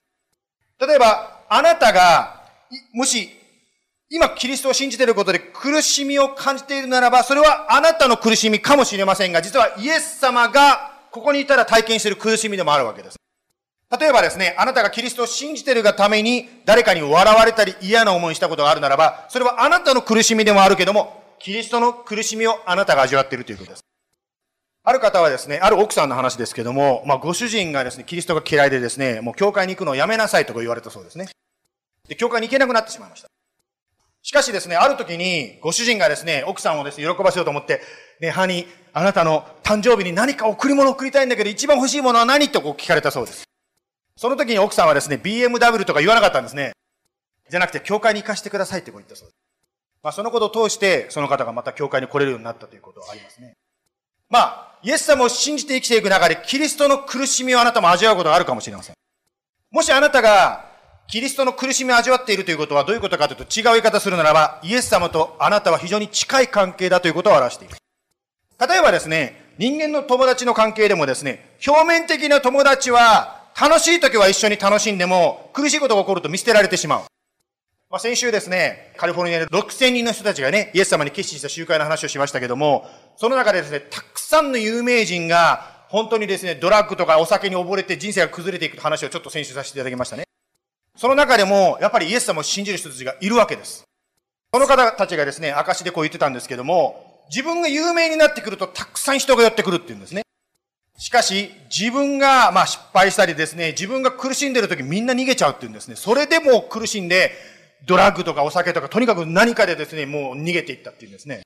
[0.81, 2.45] 例えば、あなたが、
[2.95, 3.44] もし、
[4.15, 13.17] 今キリストを信じていることで苦しみを感じているならば、それはあなたの苦しみかもしれませんが、実はイエス様がここにいたら体験している苦しみでもあるわけです。
[13.99, 23.85] 例えばですね、あなたがキリストを信じているがために誰かに笑われたり嫌な思いしたことがあるならば、それはあなたの苦しみでもあるけども、キリストの苦しみをあなたが味わっているということです。
[24.85, 31.27] ある方はですね、ある奥さんの話ですけども、まあ、ご主人がですね、キリストが嫌いでですね、もう教会に行くのをやめなさいとか言われたそうですね。
[32.07, 33.29] で、教会に行けなくなってしまいました。
[34.25, 37.83] しかしですね、ある時に、ご主人がですね、奥さんをですね、喜ばせようと思って、
[38.21, 42.49] ね、ハニー、あなたの誕生日に何か贈り物を贈りたいんだけど、一番欲しいものは何？
[42.49, 43.45] とこう聞かれたそうです。
[44.17, 46.73] その時に奥さんはですね、BMW とか言わなかったんですね。
[47.51, 49.37] じゃなくて、教会に行かせてくださいってこう言ったそうです。
[50.03, 53.59] まあ、そのことを通して、その方がまた教会に来れるようになったということがありますね。
[54.31, 58.95] まあ、イエス様を信じて生きていく中で、キリストの苦しみをあなたも味わうことがあるかもしれません。
[59.71, 60.73] もしあなたが、
[61.07, 67.81] キリストの苦しみを味わっているということはどういうことかというと違う言い方するならば、イエス様とあなたは非常に近い関係だということを表しています。
[68.69, 77.01] 例えばですね、人間の友達の関係でもですね、表面的な友達は楽しい時は一緒に楽しんでも苦しいことが起こると見捨てられてしまう。
[77.91, 90.25] まあ、先週ですね、カリフォルニアで6000人の人たちがね、イエス様に決心した集会の話をしましたけども、その中でですね、たくさんの有名人が、本当にですね、ドラッグとかお酒に溺れて人生が崩れていく話をちょっと先週させていただきましたね。
[90.97, 93.85] その中でも、やっぱりイエス様を信じる人たちがいるわけです。
[94.53, 100.23] その方たちがですね、証でこう言ってたんですけども、自分が有名になってくるとたくさん人が寄ってくるっていうんですね。
[100.97, 105.97] しかし、自分が、まあ失敗したりですね、自分が苦しんでる時みんな逃げちゃうっていうんですね。
[105.97, 107.33] それでも苦しんで、
[107.87, 111.43] ドラッグとかお酒とか、とにかく何かでですね、もう逃げていったっていうんですね。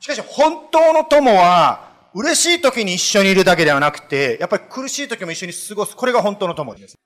[0.00, 5.96] しかし、本当の友は、嬉しい時に一緒にいるだけではなくて、やっぱり苦しい時も一緒に過ごす。
[5.96, 6.98] これが本当の友です。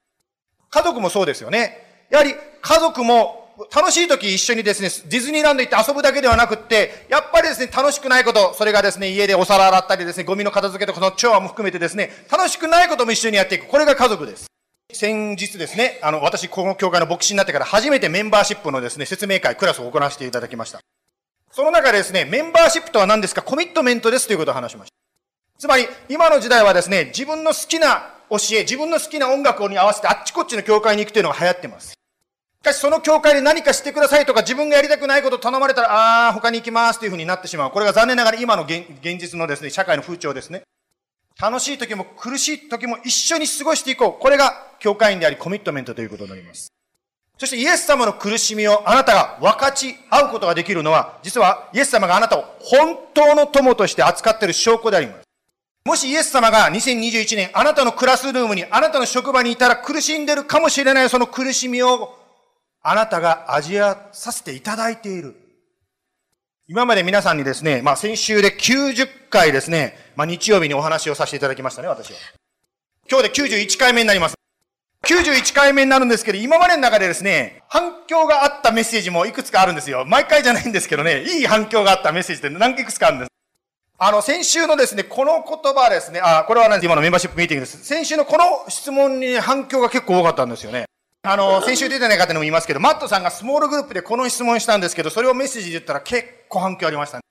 [0.73, 2.07] 家族もそうですよね。
[2.09, 13.67] やはり家族も楽しい時一緒にですね、ディズニーランド行って遊ぶだけではなくって、やっぱりですね、楽しくないこと、それがですね、家でお皿洗ったりですね、ゴミの片付けとか、その調和も含めてですね、楽しくないことも一緒にやっていく。
[13.67, 14.47] これが家族です。
[14.95, 20.81] 先日ですね、あの、私、この教会の牧師になってから初めてメンバーシップのですね、説明会、クラスを行わせていただきました。
[21.51, 23.43] その中でですね、メンバーシップとは何ですか？
[23.43, 24.95] コミットメントですということを話しました。
[25.59, 31.91] つまり、今の時代はですね、自分の好きな教え、自分の好きな音楽に合わせてあっちこっちの教会に行くというのが流行ってます。
[31.91, 31.95] し
[32.65, 37.71] かし、その教会で何かしてくださいとか、自分がやりたくないことを頼まれたら、ああ、他に行きますというふうになってしまう。
[37.71, 40.63] これが残念ながら今の現実のですね、社会の風潮ですね。
[41.41, 44.23] 楽しい時も苦しい時も一緒に過ごしていこう。
[44.23, 46.69] これが教会員でありコミットメントということになります。
[47.39, 55.32] そしてイエス様の苦しみをあなたが分かち合うことができるのは、実はイエス様があなたを本当の友として扱っている証拠であります。
[55.85, 62.17] もしイエス様が2021年あなたのクラスルームに、あなたの職場にいたら苦しんでるかもしれないその苦しみを
[62.83, 65.37] あなたが味わさせていただいている。
[66.69, 72.19] 今まで皆さんにですね、まあ先週で90回ですね、まあ日曜日にお話をさせていただきましたね、私は。
[73.11, 74.35] 今日で91回目になります。
[75.05, 80.05] 91回目になるんですけど、今までの中でですね、反響があったメッセージもいくつかあるんですよ。
[80.07, 83.33] 毎回じゃないんですけどね、いい反響があったメッセージって何いくつかあるんです。
[84.05, 87.85] あの、先週のですね、この言葉ですね、あ、これはね、今のメンバーシップミーティングです。
[87.85, 90.87] 先週のこの質問に反響が結構多かったんですよね。
[91.23, 97.23] あの、先週出てない方にも言いますけど、マットさんがスモールグループでこの質問したんですけど、それをメッセージで言ったら結構反響ありました、ね。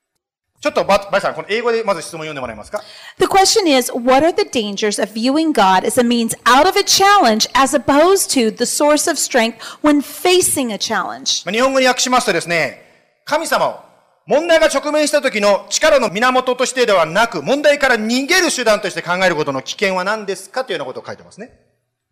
[0.62, 2.82] ちょっとババイさん、この英語でまず質問読んでもらえますか
[3.18, 6.82] ？The question is, what are the dangers of viewing God as a means out of a
[6.82, 11.46] challenge as opposed to the source of strength when facing a challenge?
[11.52, 13.91] 日本語に訳しますとですね、神様を
[14.26, 21.58] 問題が直面した時の力の源としてではなく、問題から逃げる手段として考えることの危険は何ですかというようなことを書いてますね。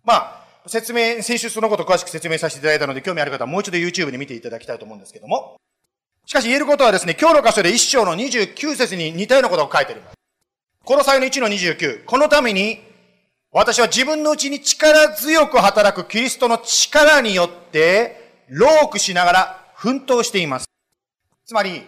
[0.03, 5.57] まあ、説明、先週そのことを詳しく説明させていただいたので、興味ある方はもう一度 YouTube で見ていただきたいと思うんですけども。
[6.27, 10.15] しかし言えることはですね、今日の箇所で一章の29節に似たようなことが書いてあります。
[10.85, 12.05] この際の1の29。
[12.05, 12.81] このために、
[13.53, 20.67] 私は自分のうちに力強く働くキリストの力によって、ロークしながら奮闘しています。
[21.47, 21.85] つまり、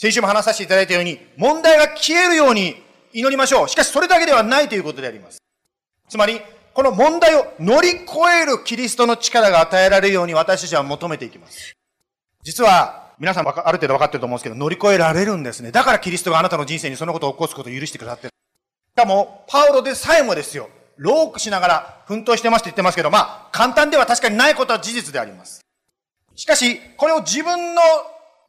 [0.00, 2.82] 先週も話させていただいたように、問題が消えるように
[3.12, 3.68] 祈りましょう。
[3.68, 5.42] しかしそれだけではないということであります。
[6.08, 6.40] つまり、
[6.72, 8.04] この問題を乗り越
[8.42, 11.74] えるキリストの力が与えられるように私たちは求めていきます。
[12.42, 15.70] 実は、皆さんある程度分かってると思うんですけど、乗り越えられるんですね。
[15.70, 18.30] だからキリストがあなたの人生にそのことを起こすことを許してくださってる。
[18.30, 20.70] しかも、パウロでさえもですよ。
[20.96, 25.60] ロークしながら奮闘してますって言ってますけど、まあ、簡単では確かにないことは事実であります。
[26.36, 27.82] しかし、これを自分の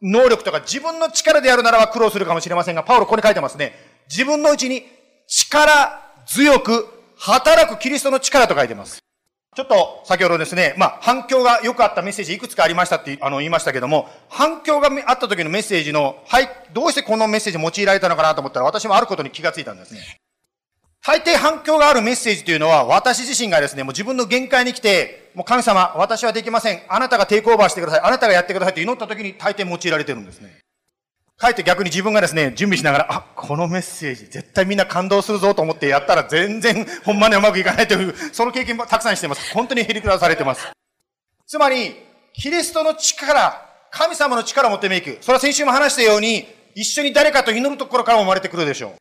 [0.01, 3.73] 能力とか自分の力でやるならば苦労するかもしれませんが、パウロここに書いてますね。
[4.09, 4.85] 自分のうちに
[5.27, 6.87] 力強く
[7.17, 8.99] 働くキリストの力と書いてます。
[9.53, 19.99] ちょっと先ほどですね、まあ反響が良かったメッセージいくつかありましたってあの言いましたけども、反響があった時のメッセージの、はい、どうしてこのメッセージ用いられたのかなと思ったら私もあることに気がついたんですね。
[21.03, 26.81] 大抵反響があるメッセージというのは、私自身がですね、もう自分の限界に来て、もう神様、私はできません。
[26.87, 28.01] あなたがテイクオーバーしてください。
[28.01, 30.59] あなたがやってくださいと祈った時に大抵用いられてるんですね。
[31.37, 39.51] かえって逆に自分がですね、準備しながら、あ、このメッセージ、絶対みんな感動するぞと思ってやったら全然、ほんまにうまくいかないという、その経験もたくさんしています。
[39.55, 40.69] 本当にへりくだされてます。
[41.47, 41.95] つまり、
[42.33, 45.17] キリストの力、神様の力を持っていく。
[45.21, 48.93] それは先週も話したように、一緒に誰かと祈るところからも生まれてくるでしょう。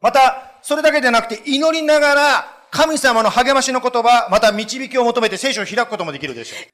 [0.00, 6.68] また、それだけでなくて祈りながら神様の励ましの言葉、また導きを求めて聖書を開くこともできるでしょう。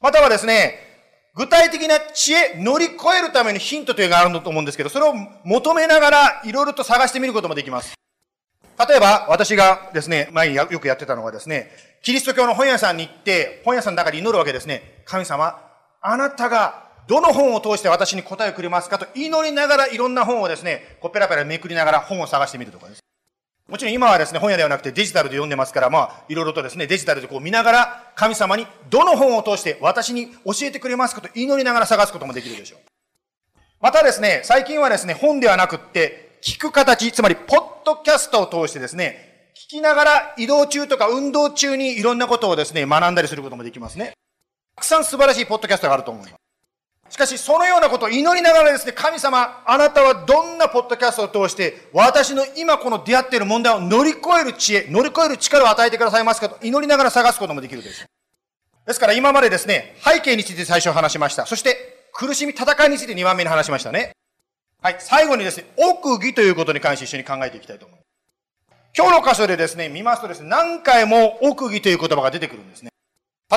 [0.00, 0.88] またはですね、
[1.34, 5.14] 具体的な知恵、乗り越えるためのヒントというのがあるんだと思うんですけど、それを
[5.44, 7.94] 求めながらいろいろと探してみることもできます。
[8.88, 11.70] 例えば、私がですね、前によくやってたのはですね、
[12.02, 15.02] キリスト教の本屋さんに行って、本屋さんの中で祈るわけですね。
[15.04, 15.60] 神様、
[16.00, 23.00] あなたがどの本を通して私に答えをくれますかと祈りながらいろんな本をですね、こうペラペラめくりながら本を探してみるとかです。
[23.68, 32.80] もちろん今はですね、本屋ではなくてデジタルで読んでますから、まあ、いろいろとですね、デジタルでこう見ながら、神様にどの本を通して私に教えてくれますかと祈りながら探すこともできるでしょう。
[33.80, 44.14] またですね、最近はですね、本ではなくって、聞く形、つまり、ポッドキャストを通してですね、聞きながら移動中とか運動中にいろんなことをですね、学んだりすることもできますね。
[44.76, 46.37] たくさん素晴らしいポッドキャストがあると思います。
[47.10, 58.06] しかし、そのようなことを祈りながらですね、神様、あなたはどんなポッドキャストを通して、私の今この出会っている問題を乗り越える知恵、乗り越える力を与えてくださいますかと祈りながら探すこともできるです。
[58.86, 61.46] ですから今までですね、背景について最初話しました。
[61.46, 64.12] そして、苦しみ、戦いについて2番目に話しましたね。
[64.82, 68.08] はい、最後にですね、奥義ということに関して一緒に考えていきたいと思います。
[68.96, 72.90] 今日の箇所でですね、見ますとですね、何回も奥義という言葉が出てくるんですね。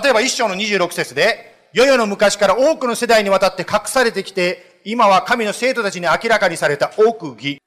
[0.03, 7.61] 例えば一章の26節で、世々の昔から多くの世代にわたって隠されてきて、今は神の生徒たちに明らかにされた奥義。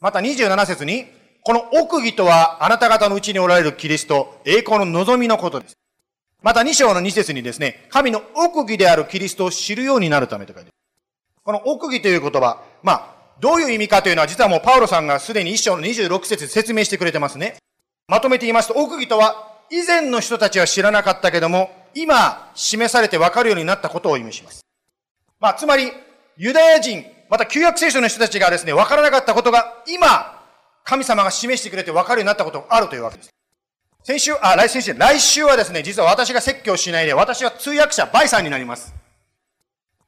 [0.00, 1.06] また27節に、
[1.44, 5.76] この奥義とはあなた方のうちにおられるキリスト、栄光の望みのことです。
[6.42, 10.70] また2章の2節にですね、神の奥義であるキリストを知るようになるためと書いて
[11.44, 17.56] この奥義という言葉、まあ、どういう意味かというのは実はもうパウロさんがすでに1章の26節で説明してくれてますね。
[18.08, 24.64] まとめて言いますと、奥義とは以前の人たちは知らなかったけども、今示されて分かるようになったことを意味します。
[25.40, 25.92] まあ、つまり、
[26.36, 30.40] ユダヤ人、また旧約聖書の人たちがですね、分からなかったことが、今、
[30.84, 33.30] 神様が示してくれて分かるようになったことがあるというわけです。
[34.04, 38.92] 先週、あ、来先週、来週はですね、実は私が説教しないで、私は通訳者、バイさんになります。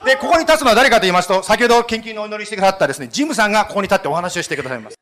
[0.04, 4.96] で、ここに立つのは誰かと言いますと、先ほど研究のお祈りしてくださったですね、ジムさんがここに立ってお話をしてくださいます。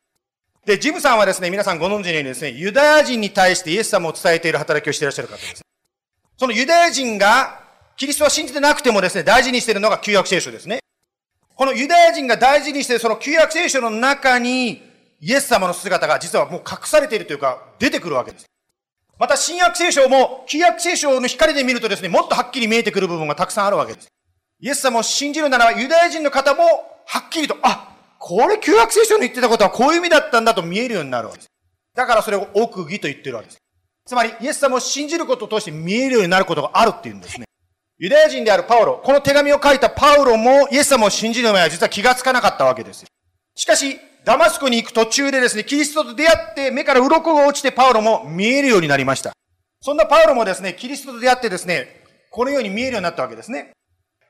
[0.64, 5.62] で、ジムさんはですね、皆さんご存知のようにですね、ユダヤ人に対してイエス様を伝えている働きをしていらっしゃる方です。
[6.42, 7.60] そのユダヤ人が、
[7.96, 10.80] キリストは信じてなくてもですね、大事にしているのが旧約聖書ですね。
[11.54, 14.82] このユダヤ人が大事にしているその旧約聖書の中に、
[15.20, 18.46] イエス様の姿が実はもう隠されているというか、出てくるわけです。
[19.20, 24.08] また新約聖書も、旧約聖書の光で見るとですね、もっとはっきり見えてくる部分がたくさんあるわけです。
[24.58, 26.64] イエス様を信じるなら、ユダヤ人の方も、
[27.06, 31.52] はっきりと、あ、これ旧約聖書の言ってたことはこういう意味だったんだと見えるようになるわけです。
[31.94, 33.61] だからそれを奥義と言ってるわけです。
[34.04, 37.46] つまり、イエス様を信じることを通して見えるようになることがあるっていうんですね。
[37.98, 43.04] ユダヤ人であるパウロ、この手紙を書いたパウロもイエス様を信じる前は実は気がつかなかったわけです
[43.54, 49.32] しかし、ダマスコに行く途中でですね、キリストと出会って目から鱗が落ちてパウロも見えるようになりました。
[49.80, 53.72] そんなパウロもですね、キリストと出会ってですね、このように見えるようになったわけですね。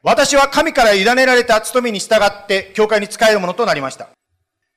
[0.02, 4.08] 私は神から委ねられた務めに従って教会に使えるものとなりました。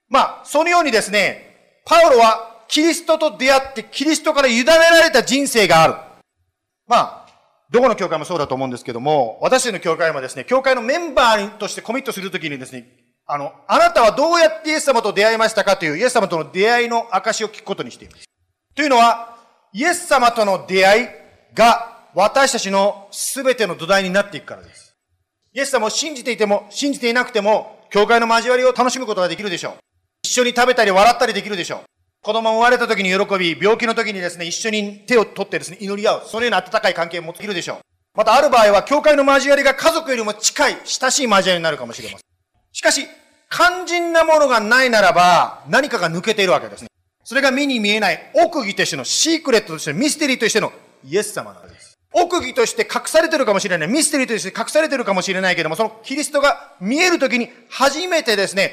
[0.07, 5.93] まあ、そのようにですね、パウロはキリストと出会ってキリストから委ねられた人生がある。
[6.87, 7.25] まあ、
[7.71, 12.87] どこの教会もそうだと思うんですけども、私たちの教会もですね、教会のメンバーとしてコミットするときにですね、
[13.27, 18.25] あの、あなたはどうやってイエス様と出会いましたかというイエス様との出会いの証を聞くことにしています。
[18.75, 19.35] というのは、
[19.73, 21.07] イエス様との出会い
[21.53, 24.95] が私たちの全ての土台になっていくからです。
[25.53, 29.73] イエス様を信じていても、信じていなくても、教会の交わりを楽しむことができるでしょう。
[30.23, 31.94] 一緒に食べたり笑ったりできるでしょう。
[32.25, 36.23] 子供生まれた時に喜び、病気の時にですね、一緒に手を取ってですね、祈り合う。
[36.25, 37.77] そのような温かい関係を持っているでしょう。
[38.15, 42.27] またある場合は、教会の交わりが家族よりも近い、親しい交わりになるかもしれません。
[42.73, 43.07] しかし、
[43.51, 46.87] 肝心なものがないならば、何かが抜けているわけですね。
[47.23, 50.73] それが目に見えない奥義としてのシークレットとしてのミステリーとしての
[51.03, 51.93] イエス様なんです。
[52.11, 53.87] 奥義として隠されてるかもしれない。
[53.87, 58.71] ミステリーとして隠されてるかもしれないけども、そのキリストが見えるときに初めてですね、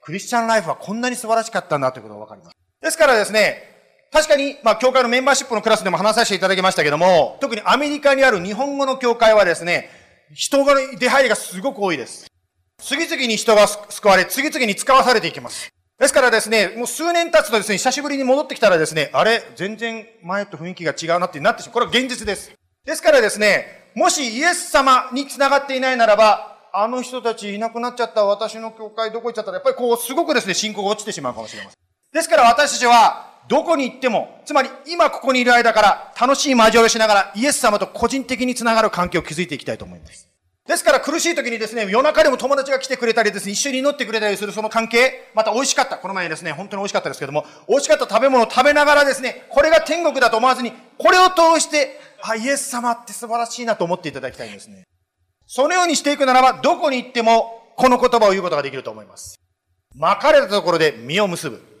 [0.00, 2.63] クリスチャンライフはこんなに素晴らしかったんだということがわかります。
[2.84, 3.62] ですからですね、
[4.12, 9.88] 確かに、まあ、教会のメンバーシップのクラスでも話させていただきましたけども、特にアメリカにある日本語の教会はですね、
[10.34, 12.26] 人が出入りがすごく多いです。
[12.82, 15.70] 次々に人が救われ、次々に使わされていきます。
[15.98, 21.72] ですからですね、もう数年経つとですね、久しぶりに戻ってきたらですね、あれ、全然前と雰囲気が違うなってなってしまう。
[21.72, 22.52] これは現実です。
[22.84, 31.83] ですからですね、もしイエス様に繋がっていないならば、あの人たちいなくなっちゃった私の教会どこ行っちゃったら、やっぱりこう、すごくですね、信仰が落ちてしまうかもしれません。
[32.14, 40.28] ですから私たちは、どこに行っても、つまり今ここにいる間から楽しい交わりをしながらイエス様と個人的につながる関係を築いていきたいと思います。
[40.64, 45.98] ですから苦しい時にですね、夜中でも友達が来てくれたりですね、一緒に祈ってくれたりするその関係、また美味しかった。
[45.98, 54.84] この前ですね、本当に美味しかったですけども、美味しかった食べ物を食べながらですね、これが天国だと思わずに、これを通して、あ、イエス様って素晴らしいなと思っていただきたいんですね。
[55.48, 59.34] そのようにしていくならば、どこに行っても、この言葉を言うことができると思います。
[59.96, 61.73] 巻かれたところで実を結ぶ。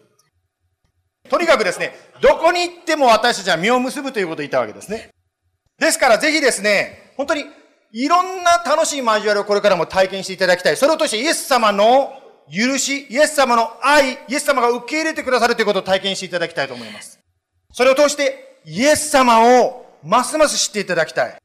[1.28, 5.10] とにかくですね、どこに行っても私たちは実を結ぶということを言ったわけですね。
[5.78, 7.44] ですからぜひですね、本当に
[7.92, 10.76] いろんな楽しい交わりをこれからも体験していただきたい。
[10.76, 12.12] それを通してイエス様の
[12.52, 17.18] 許し、イエス様の愛、イエス様が受け入れてくださるということを体験していただきたいと思います。
[17.72, 21.36] それを通してイエス様をますます知っていただきたい。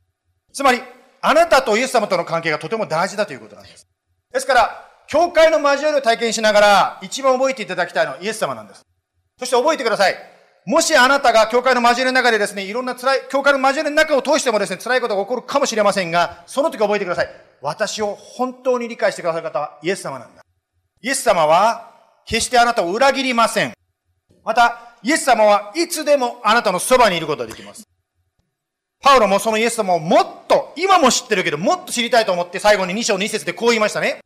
[0.51, 0.82] つまり、
[1.21, 3.88] あなたとイエス様との関係がとても大事だということなんです。
[4.34, 8.82] ですから、教会の交わりを体験しながら、一番覚えていただきたいのはイエス様なんです。
[9.39, 10.15] そして覚えてください。
[10.65, 17.29] もしあなたが教会の交わりの中でですね、いろんな辛い、教会の交わりの中を通してもですね、辛いことが起こるかもしれませんが、その時覚えてください。
[17.61, 20.43] 私を本当に理解してくださる方はイエス様なんだ。
[21.01, 21.89] イエス様は、
[22.25, 23.73] 決してあなたを裏切りません。
[24.43, 27.87] また、イエス様はいつでもあなたのそばにいることができます。
[29.01, 34.19] パウロもそのイエス様をもっと、今も知ってるけど、もっと知りたいと思って最後に2章2節でこう言いましたね。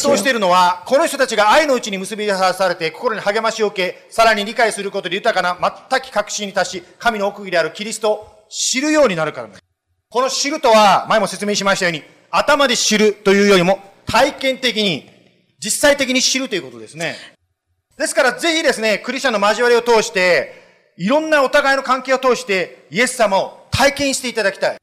[0.00, 5.58] そうしているのは、この人たちが愛のうちに結び出されて、心に励ましを受け、さらに理解することで豊かな
[5.90, 9.60] 全く確信に達し、神の奥義であるキリストを知るようになるからです。
[10.08, 15.10] この知るとは、前も説明しましたように、頭で知るというよりも、体験的に、
[15.62, 17.16] 実際的に知るということですね。
[17.98, 20.54] ですから、ぜひですね、クリスチャンの交わりを通して、
[20.96, 24.76] いろんなお互いの関係を通して、イエス様を体験していただきたい。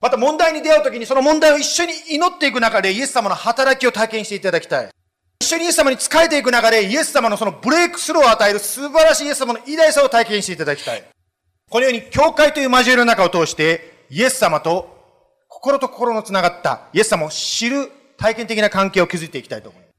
[0.00, 4.88] また問題に出会うときにその問題を一緒に祈っていく中でイエス様の働きを体験していただきたい。
[5.40, 11.04] 一緒にイエス様に仕えていく中でイエス様のそのブレイクスルーを与える素晴らしいイエス様の偉大さを体験していただきたい。
[11.70, 14.96] このように教会という交わりの中を通してイエス様と
[15.48, 19.90] 心と心のつながったイエス様を知る体験的な関係を築いていきたいと思います。
[19.90, 19.94] イ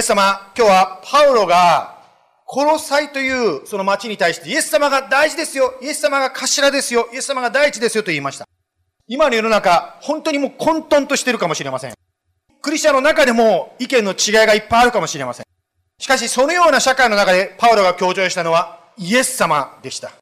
[0.00, 1.98] エス様、今日はパウロが
[2.46, 5.74] コロサイというその町に対してイエス様が大事ですよ。
[5.82, 7.08] イエス様が頭ですよ。
[7.12, 8.49] イエス様が第一ですよと言いました。
[9.12, 11.94] 今の世の中、本当にもう混沌としてるかもしれません。
[12.62, 15.46] クリスチャンの中でも意見の違いがいっぱいあるかもしれません。
[15.98, 20.12] しかし、そのような社会の中でパウロが強調したのはイエス様でした。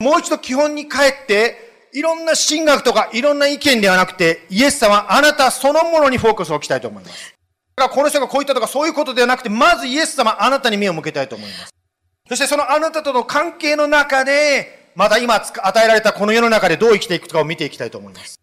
[0.00, 7.32] もう一度基本に帰って、いろんな神学とかいろんな意見ではなくて、イエス様、あなたそのものにフォーカスを置きたいと思います。
[7.76, 11.70] だからこの人がこう言ったとかそういうことではなくて、まずイエス様、あなたに目を向けたいと思います。
[12.28, 18.38] そしてそのあなたとの関係の中で、また今与えられたこの世の中でどう生きていくかを見ていきたいと思います。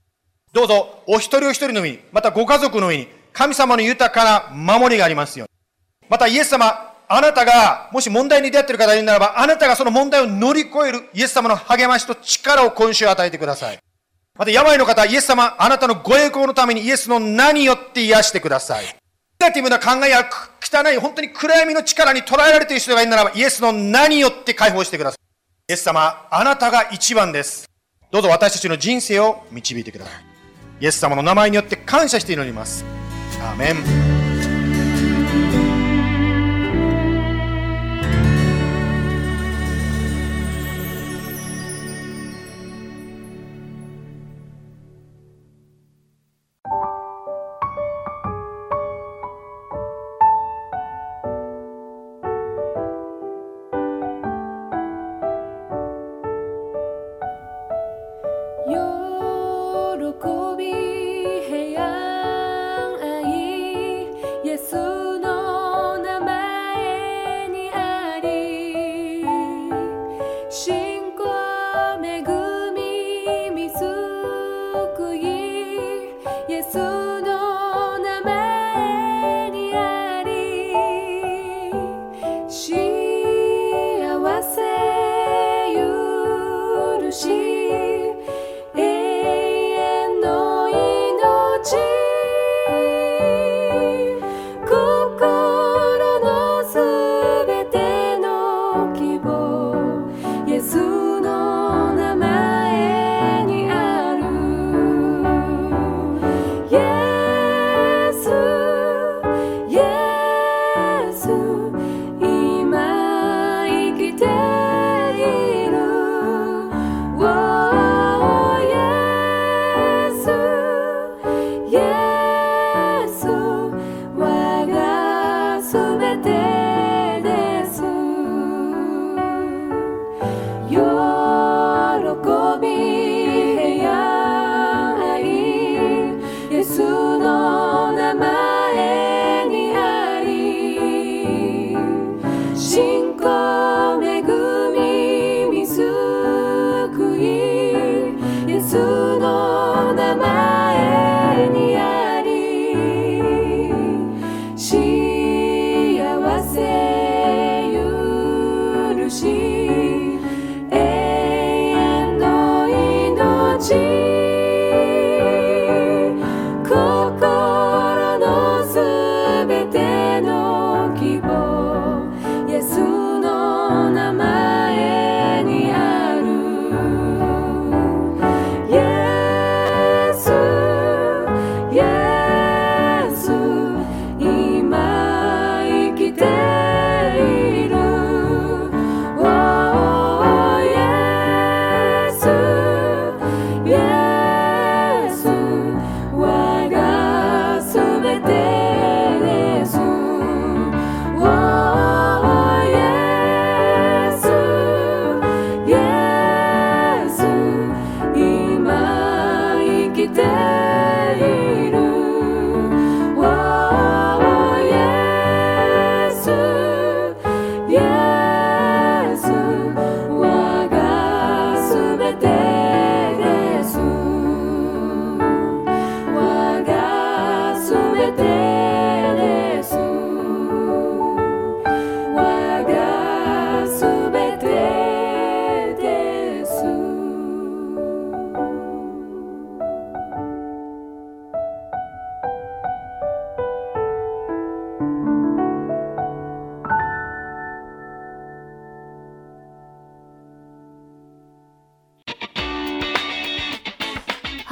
[0.52, 6.10] どうぞ、お一人お一人の上に、またご家族の上に、神様の豊かな守りがありますように。
[6.10, 13.80] またイエス様、あなたが、もし問題に出会っている方がいるならば、あなたがその問題を乗り越えるイエス様の励ましと力を今週与えてください。
[14.38, 18.86] また病の方、イエス様、あなたのご栄光のためにイエスの名によって癒してください。
[18.86, 18.94] ネ
[19.40, 20.28] ガティブな考えや
[20.62, 25.29] 汚い、本当に暗闇の力に捉えられている人がいるならば、イエスの名によって解放してください。
[25.70, 27.70] イエス様、あなたが一番です。
[28.10, 30.14] どうぞ私たちの人生を導いてください。
[30.82, 32.84] イエス様の名前によって感謝して祈ります。
[33.40, 34.19] アーメン。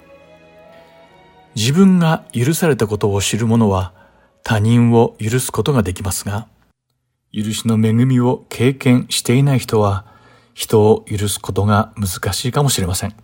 [1.56, 3.96] 自分が許されたことを知る者は
[4.44, 6.48] 他人を許すことができますが
[7.34, 10.06] 許しの恵みを経験していない人は
[10.54, 13.16] 人を許すことが難しいかもしれません。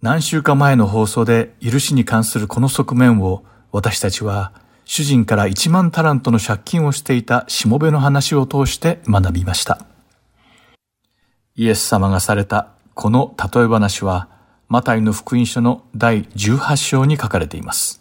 [0.00, 3.44] 何週間前の放送で許しに関するこの側面を
[3.74, 4.52] 私たちは
[4.84, 9.84] 主人から1万タラントの借金をしていたしもべの話を通して学びました。
[11.56, 14.28] イエス様がされたこの例え話は、
[14.68, 18.00] マタイの福音書の第18章に書かれています。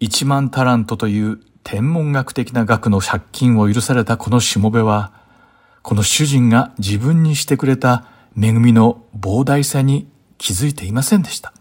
[0.00, 5.12] 1万タラントという天文学的な額の借金を許されたこのしもべは、
[5.82, 11.52] この主人が自分にしてくれた恵みの膨大さに気づいていませんでした。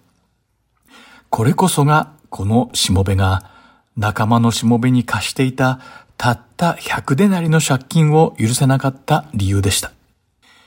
[1.29, 3.51] これこそがこのしもべが
[3.97, 5.79] 仲間のしもべに貸していた
[6.17, 9.91] たった100デナリの借金を許せなかった理由でした。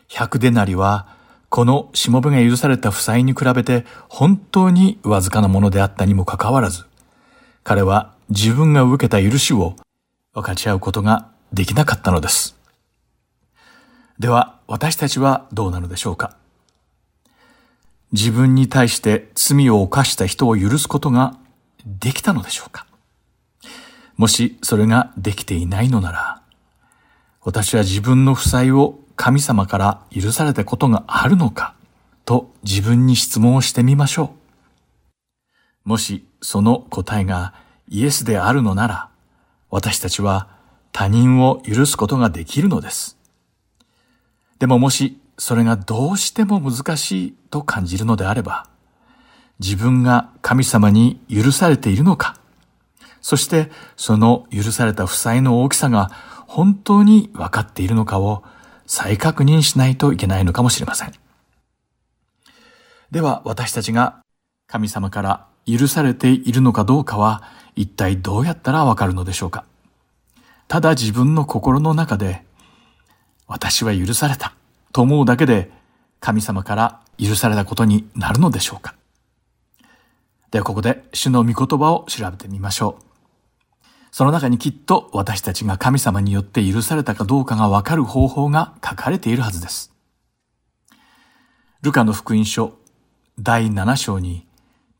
[0.09, 1.09] 100デナリは
[1.49, 6.85] このしもべが許された負債に比べて本当にわずかなものであったにもかかわらず、
[7.63, 9.75] 彼は自分が受けた許しを
[10.35, 12.57] 分かち合うことができなかったのです。
[14.19, 16.37] では私たちはどうなのでしょうか
[18.13, 21.39] 自分に対して罪を犯した人を許すことが
[21.87, 22.87] できたのでしょうか？
[24.17, 26.43] もしそれができていないのなら、
[27.43, 31.75] 私は自分の負債を神様から許されたことがあるのか
[32.25, 34.35] と自分に質問をしてみましょ
[35.85, 35.89] う。
[35.89, 37.55] もしその答えが
[37.89, 39.09] イエスであるのなら、
[39.71, 40.49] 私たちは
[40.93, 43.19] 他人を許すことができるのです。
[44.59, 48.69] でももしそれがどうしても難しいと感じるのであれば、
[49.61, 52.37] 自分が神様に許されているのか、
[53.21, 56.11] そしてその許された負債の大きさが
[56.47, 58.45] 本当に分かっているのかを
[58.87, 61.13] 再確認しないといけないのかもしれません。
[63.11, 64.21] では私たちが
[64.67, 67.43] 神様から許されているのかどうかは
[67.77, 69.65] 一体どうやったらわかるのでしょうか。
[70.69, 72.45] ただ自分の心の中で
[73.47, 74.55] 私は許された
[74.93, 75.71] と思うだけで
[76.21, 78.95] 神様から許されたことになるのでしょうか。
[80.55, 83.85] ではここで主の御言葉を調べてみましょう。
[84.13, 89.93] その中にきっと私たちが神様によって許されたかどうかがわかる方法が書かれているはずです。
[91.83, 92.79] ルカの福音書
[93.37, 94.47] 第7章に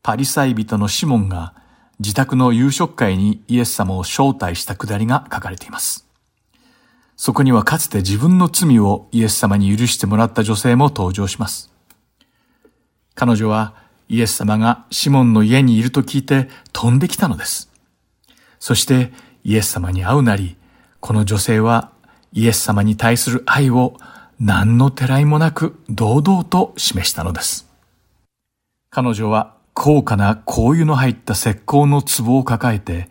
[0.03, 1.53] パリサイ人のシモンが
[1.99, 6.05] 自宅の夕食会にイエス様を招待したくだりが書かれています。
[7.15, 11.71] そこにはかつて自分の罪をイエス様に許してもらった女性も登場します。
[13.13, 17.71] 彼女はイエス様がシモンの家にいると聞いて飛んできたのです。
[18.59, 19.11] そして
[19.43, 20.57] イエス様に会うなり、
[20.99, 21.91] この女性は
[22.33, 23.97] イエス様に対する愛を
[24.39, 27.67] 何のてらいもなく堂々と示したのです。
[28.89, 33.09] 彼女は高価な香油の入った石膏の壺を抱えて、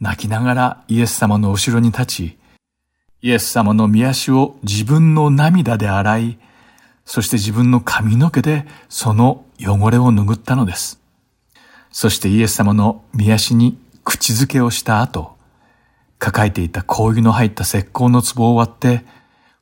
[0.00, 2.38] 泣きながらイエス様の後ろに立ち、
[3.22, 6.38] イエス様の見足を自分の涙で洗い、
[7.04, 11.00] そして自分の髪の毛でその汚れを拭ったのです。
[11.90, 15.36] そしてイエス様の見足に口づけをした後、
[16.18, 19.04] 抱えていた香油の入った石膏の壺を割って、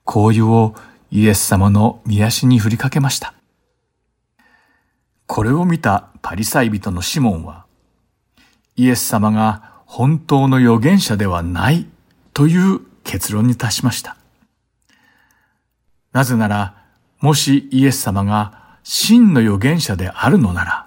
[0.05, 0.74] 香油を
[1.11, 3.34] イエス様の見足に振りかけました。
[5.26, 7.66] これを見たパリサイ人のシモンは、
[8.76, 11.86] イエス様が本当の預言者ではない
[12.32, 14.16] という結論に達しました。
[16.12, 16.82] なぜなら、
[17.23, 20.87] もしイエス様が真の預言者であるのなら、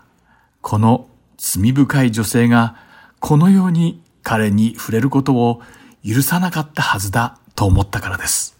[0.61, 1.07] この
[1.37, 2.75] 罪深い女性が
[3.19, 5.61] このように彼に触れることを
[6.05, 8.59] 許さなかったはずだと思ったからです。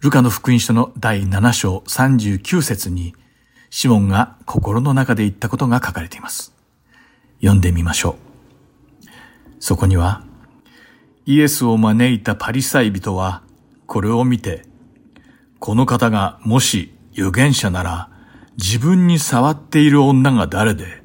[0.00, 3.14] ルカの福音書の第7章39節に、
[3.70, 6.52] シモンが心の中で言ったことが書かれています。
[7.40, 8.16] 読んでみましょ
[9.04, 9.06] う。
[9.60, 10.24] そこには、
[11.24, 13.42] イエスを招いたパリサイ人は、
[13.86, 14.71] これを見て、
[15.64, 18.10] この方がもし預言者なら、
[18.58, 21.04] 自分に触っている女が誰で、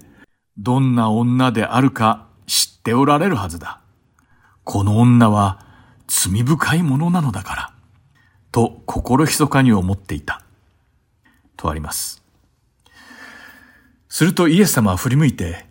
[0.57, 3.81] どんな女であるか知っておられるはずだ。
[4.63, 5.63] この女は
[6.07, 7.73] 罪深いものなのだから。
[8.51, 10.41] と心密かに思っていた。
[11.55, 12.23] とあります。
[14.09, 15.67] するとイエス様は振り向いて、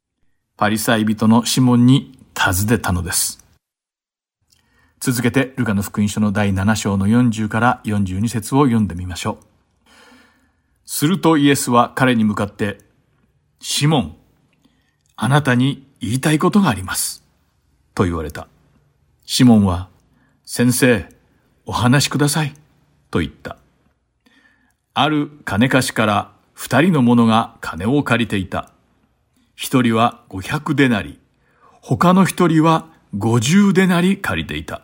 [0.56, 3.44] パリサイ人のシモンに尋ねたのです。
[5.06, 9.46] 続けて、ルカの福音書の第7章の40から42節を読んでみましょう。
[10.84, 12.80] するとイエスは彼に向かって、
[13.60, 14.16] シモン、
[15.14, 17.22] あなたに言いたいことがあります。
[17.94, 18.48] と言われた。
[19.26, 19.90] シモンは、
[20.44, 21.08] 先生、
[21.66, 22.52] お話しください。
[23.12, 23.58] と言った。
[24.92, 28.72] ある金貸しから二人の者が金を借りていた。
[29.54, 31.20] 一人は五百デナリ、
[31.80, 34.82] 他の一人は五十デナリ借りていた。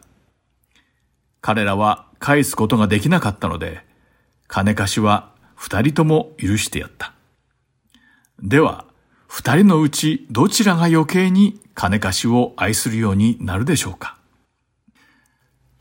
[1.42, 3.84] 彼らは返すことができなかったので、
[4.46, 7.12] 金貸しは二人とも許してやった。
[8.40, 8.86] では、
[9.26, 14.16] 二人のうちどちらが余計に金貸しを愛するようになるでしょうか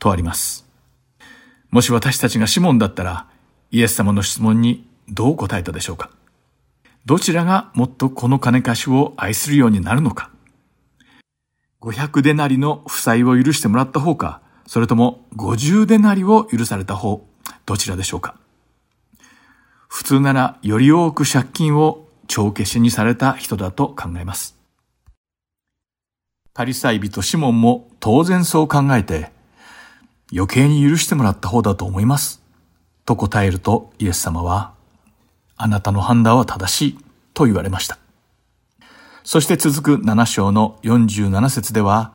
[0.00, 0.66] とあります。
[1.70, 3.28] もし私たちがシモンだったら、
[3.70, 6.10] イエス様の質問にどう答えたでしょうか
[7.06, 10.30] どちらがもっとこの金貸しを愛するようになるのか
[11.80, 17.26] 500デナリの負債を許してもらった方か、それとも50デナリを許された方、
[17.66, 18.36] どちらでしょうか？
[19.88, 24.56] 普通ならより多く借金を帳消しにされた人だと考えます。
[26.54, 29.32] パリサイ人シモンも当然そう考えて、
[30.32, 32.42] 余計に許してもらった方だと思います。
[33.04, 34.72] と答えるとイエス様は、
[35.56, 36.98] あなたの判断は正しい
[37.34, 37.98] と言われました。
[39.24, 42.12] そして続く7章の47節では、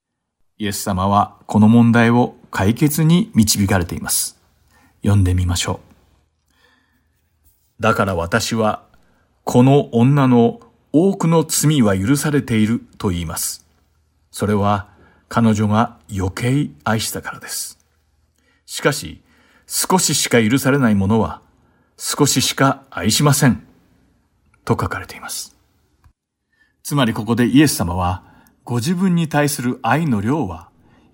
[0.60, 4.40] イエス様はこの問題を解決に導かれています。
[5.04, 5.80] 読んでみましょ
[7.80, 7.82] う。
[7.82, 8.84] だから私は、
[9.44, 10.60] この女の
[10.92, 13.68] 多くの罪は許されていると言います。
[14.32, 14.90] それは
[15.30, 17.78] 彼女が余計愛したからです。
[18.66, 19.22] しかし、
[19.68, 21.42] 少ししか許されないものは、
[21.98, 23.64] 少ししか愛しません。
[24.66, 25.56] と書かれています。
[26.84, 28.24] つまりここでイエス様は、
[28.68, 30.68] ご自分に対する愛の量は、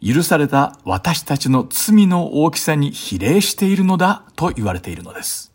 [0.04, 5.54] 許された私たちの罪の大きさに比例しているのだと言われているのです。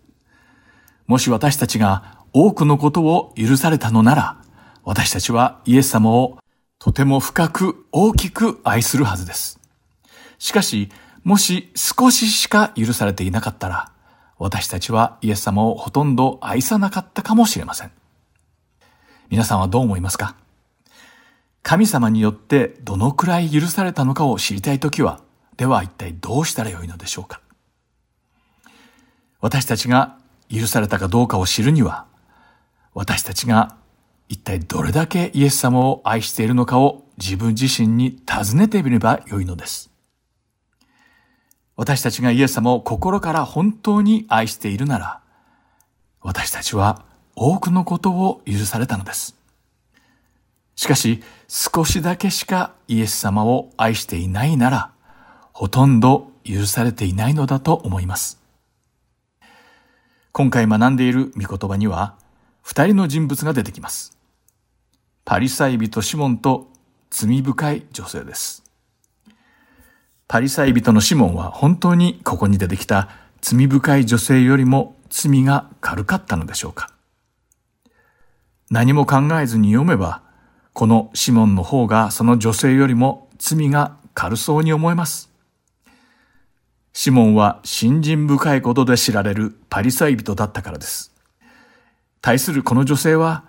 [1.09, 4.36] もし私たちが多くのことを許されたのなら、
[4.84, 6.38] 私たちはイエス様を
[6.78, 9.59] とても深く大きく愛するはずです。
[10.38, 10.90] しかし、
[11.24, 13.90] もし少ししか許されていなかったら、
[14.38, 17.90] 私たちはイエス様をほとんど愛さなかったかもしれません。
[19.30, 20.36] 皆さんはどう思いますか？
[21.62, 25.20] 神様によってどのくらい許されたのかを知りたいときは、
[25.56, 27.40] では一体どうしたらよいのでしょうか
[29.40, 30.16] 私たちが
[30.50, 32.06] 許されたかどうかを知るには、
[32.94, 33.76] 私たちが
[34.28, 39.90] 一体どれだけイエス様を愛しているのかを自分自身に尋ねてみればよいのです。
[41.76, 45.20] 私たちがイエス様を心から本当に愛しているなら、
[46.20, 47.04] 私たちは
[47.36, 49.38] 多くのことを許されたのです。
[50.79, 54.93] しかし、少しだけしかイエス様を愛していないなら、
[55.53, 58.41] ほとんど許されていないのだと思います。
[60.31, 62.14] 今回学んでいる御言葉には、
[62.62, 64.16] 二人の人物が出てきます。
[65.24, 66.68] パリサイ人シモンと
[67.11, 68.62] 罪深い女性です。
[70.29, 73.09] パリサイ人のシモンは本当にここに出てきた
[73.41, 76.93] 罪深い女性よりも罪が軽かったのでしょうか
[78.70, 80.28] 何も考えずに読めば、
[80.79, 85.29] このシモンの方がその女性よりも罪が軽そうに思えます。
[86.93, 91.12] シモンは信心深いことで知られるパリサイ人だったからです。
[92.20, 93.43] 対するこの女性は、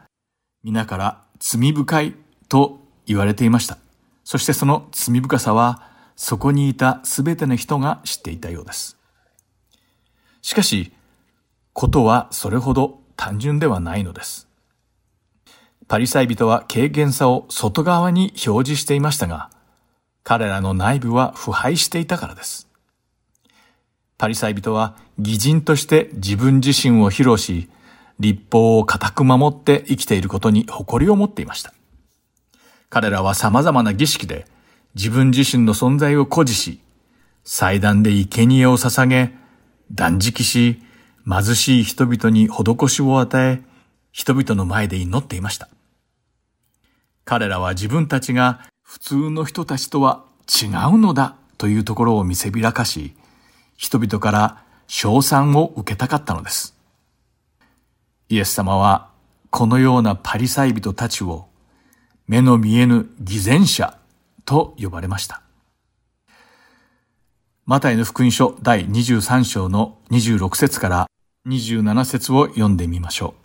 [0.63, 2.15] 皆から罪深い
[2.47, 3.77] と言われていました。
[4.23, 5.83] そしてその罪深さは
[6.15, 8.97] そこにいたすべての人が知っていたようです。
[10.41, 10.93] しかし、
[11.73, 14.48] ことはそれほど単純ではないのです。
[15.89, 19.49] パリサイ人は経験さを外側に表示していましたが、
[20.23, 22.69] 彼らの内部は腐敗していたからです。
[24.19, 27.69] パリサイ人は偽人として自分自身を披露し、
[28.19, 31.73] 立法を固く守って生きていることに誇りを持っていました。
[32.91, 34.45] 彼らは様々な儀式で
[34.93, 36.81] 自分自身の存在を誇示し、
[37.43, 39.33] 祭壇で生贄を捧げ、
[39.91, 40.83] 断食し、
[41.27, 43.63] 貧しい人々に施しを与え、
[44.11, 45.67] 人々の前で祈っていました。
[47.29, 53.13] 彼らは自分たちが普通の人たちとは違うのだというところを見せびらかし、
[53.77, 56.75] 人々から称賛を受けたかったのです。
[58.29, 59.11] イエス様は
[59.51, 61.45] このようなパリサイ人たちを
[62.25, 63.95] 目の見えぬ偽善者
[64.43, 65.43] と呼ばれました。
[67.67, 71.07] マタイの福音書第23章の26節から
[71.47, 73.35] 27節を読んでみましょ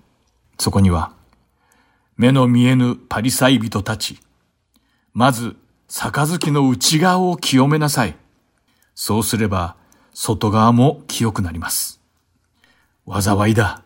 [0.59, 0.63] う。
[0.63, 1.13] そこには、
[2.17, 4.21] 目の見えぬパリサイ人たち、
[5.13, 5.57] まず、
[5.89, 8.17] 杯の内側を清めなさい。
[8.95, 9.77] そうすれば、
[10.13, 12.01] 外側も清くなります。
[13.09, 13.83] 災いだ。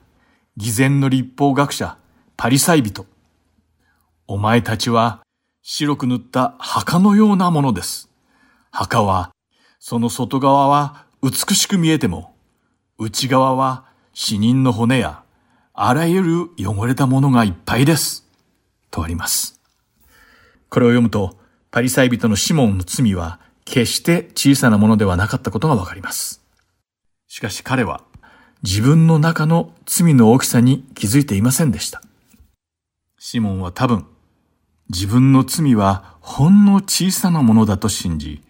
[0.56, 1.96] 偽善の立法学者、
[2.36, 3.06] パリサイ人。
[4.26, 5.22] お前たちは
[5.62, 8.10] 白く塗った墓のようなものです。
[8.70, 9.30] 墓は、
[9.78, 12.34] その外側は美しく見えても、
[12.98, 15.22] 内側は死人の骨や、
[15.80, 18.26] あらゆる汚れたものがいっぱいです。
[18.90, 19.60] とあります。
[20.70, 21.38] これを読むと、
[21.70, 26.42] パリサイ人のシモンの罪は決して小さなものではなかったことがわかります。
[27.28, 28.02] しかし彼は
[28.64, 32.02] 自分の中の罪の大きさに気づいていませんでした。
[33.16, 34.04] シモンは多分
[34.90, 38.42] 自分の罪はほんの小さなものだと信じ、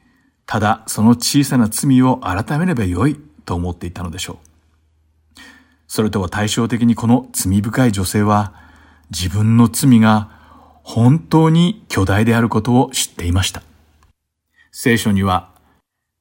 [0.47, 4.48] ただその小さな罪を改めればよいと思っていたのでしょう。
[5.89, 8.53] それとは対照的にこの罪深い女性は
[9.11, 10.31] 自分の罪が
[10.85, 13.63] 本当に巨大であることを知っていました。
[14.71, 15.51] 聖書には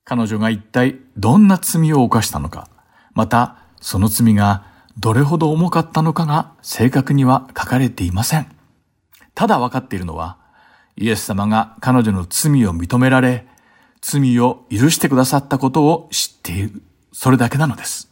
[0.04, 2.70] 彼女が一体どんな罪を犯したのか、
[3.14, 4.66] またその罪が
[4.98, 8.48] どれほど重かったのかが正確には書かれていません。
[9.36, 10.38] ただ分かっているのは、
[10.96, 13.46] イエス様が彼女の罪を認められ、
[14.02, 16.82] 罪を許してくださったことを知っている。
[17.12, 18.10] それだけなのです。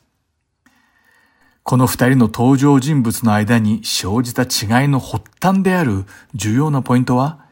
[1.66, 6.06] この二人の登場人物の間に生じた違いの発端である
[6.36, 7.44] 重要なポイントは、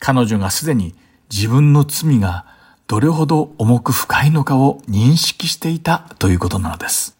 [0.00, 0.92] 彼女がすでに
[1.32, 2.46] 自分の罪が
[2.88, 7.16] どれほど重く深いのかを認識していたということなのです。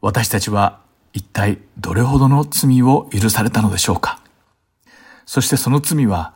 [0.00, 0.80] 私たちは
[1.12, 4.18] 一体どれほどの罪を許されたのでしょうか
[5.26, 6.34] そしてその罪は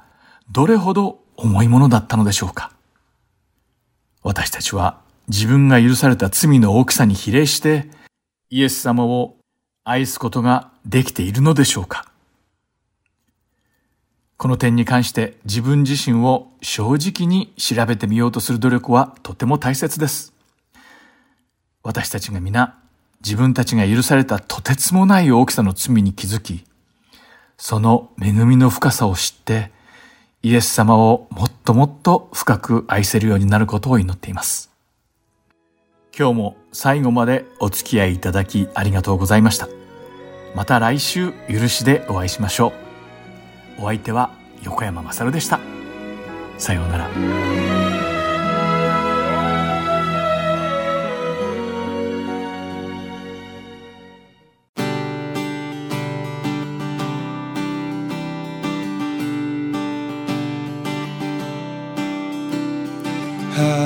[0.53, 2.71] どれほど重いものだったのでしょうか
[4.23, 7.89] 私たちは自分が許された罪の大きさに比例して
[8.49, 9.37] イエス様を
[9.83, 12.09] 愛すことができているのでしょうか？
[14.37, 20.33] この点に関して自分自身を正直に調べてみようとする努力はとても大切です。
[21.83, 22.79] 私たちが皆
[23.25, 26.65] 自分たちが許されたとてつもない大きさの罪に気づき、
[27.57, 29.73] その恵みの深さを知って、
[30.43, 34.71] イエス様をもっともっと深く愛せるようになることを祈っています。
[36.17, 39.67] 今日も最後までお付き合いいただきありがとうございました。
[40.55, 42.75] また来週許しでお会いしましょ
[43.79, 43.85] う。
[43.85, 44.31] お相手は
[44.63, 45.59] 横山まさるでした。
[46.59, 47.09] さようなら。
[63.57, 63.86] か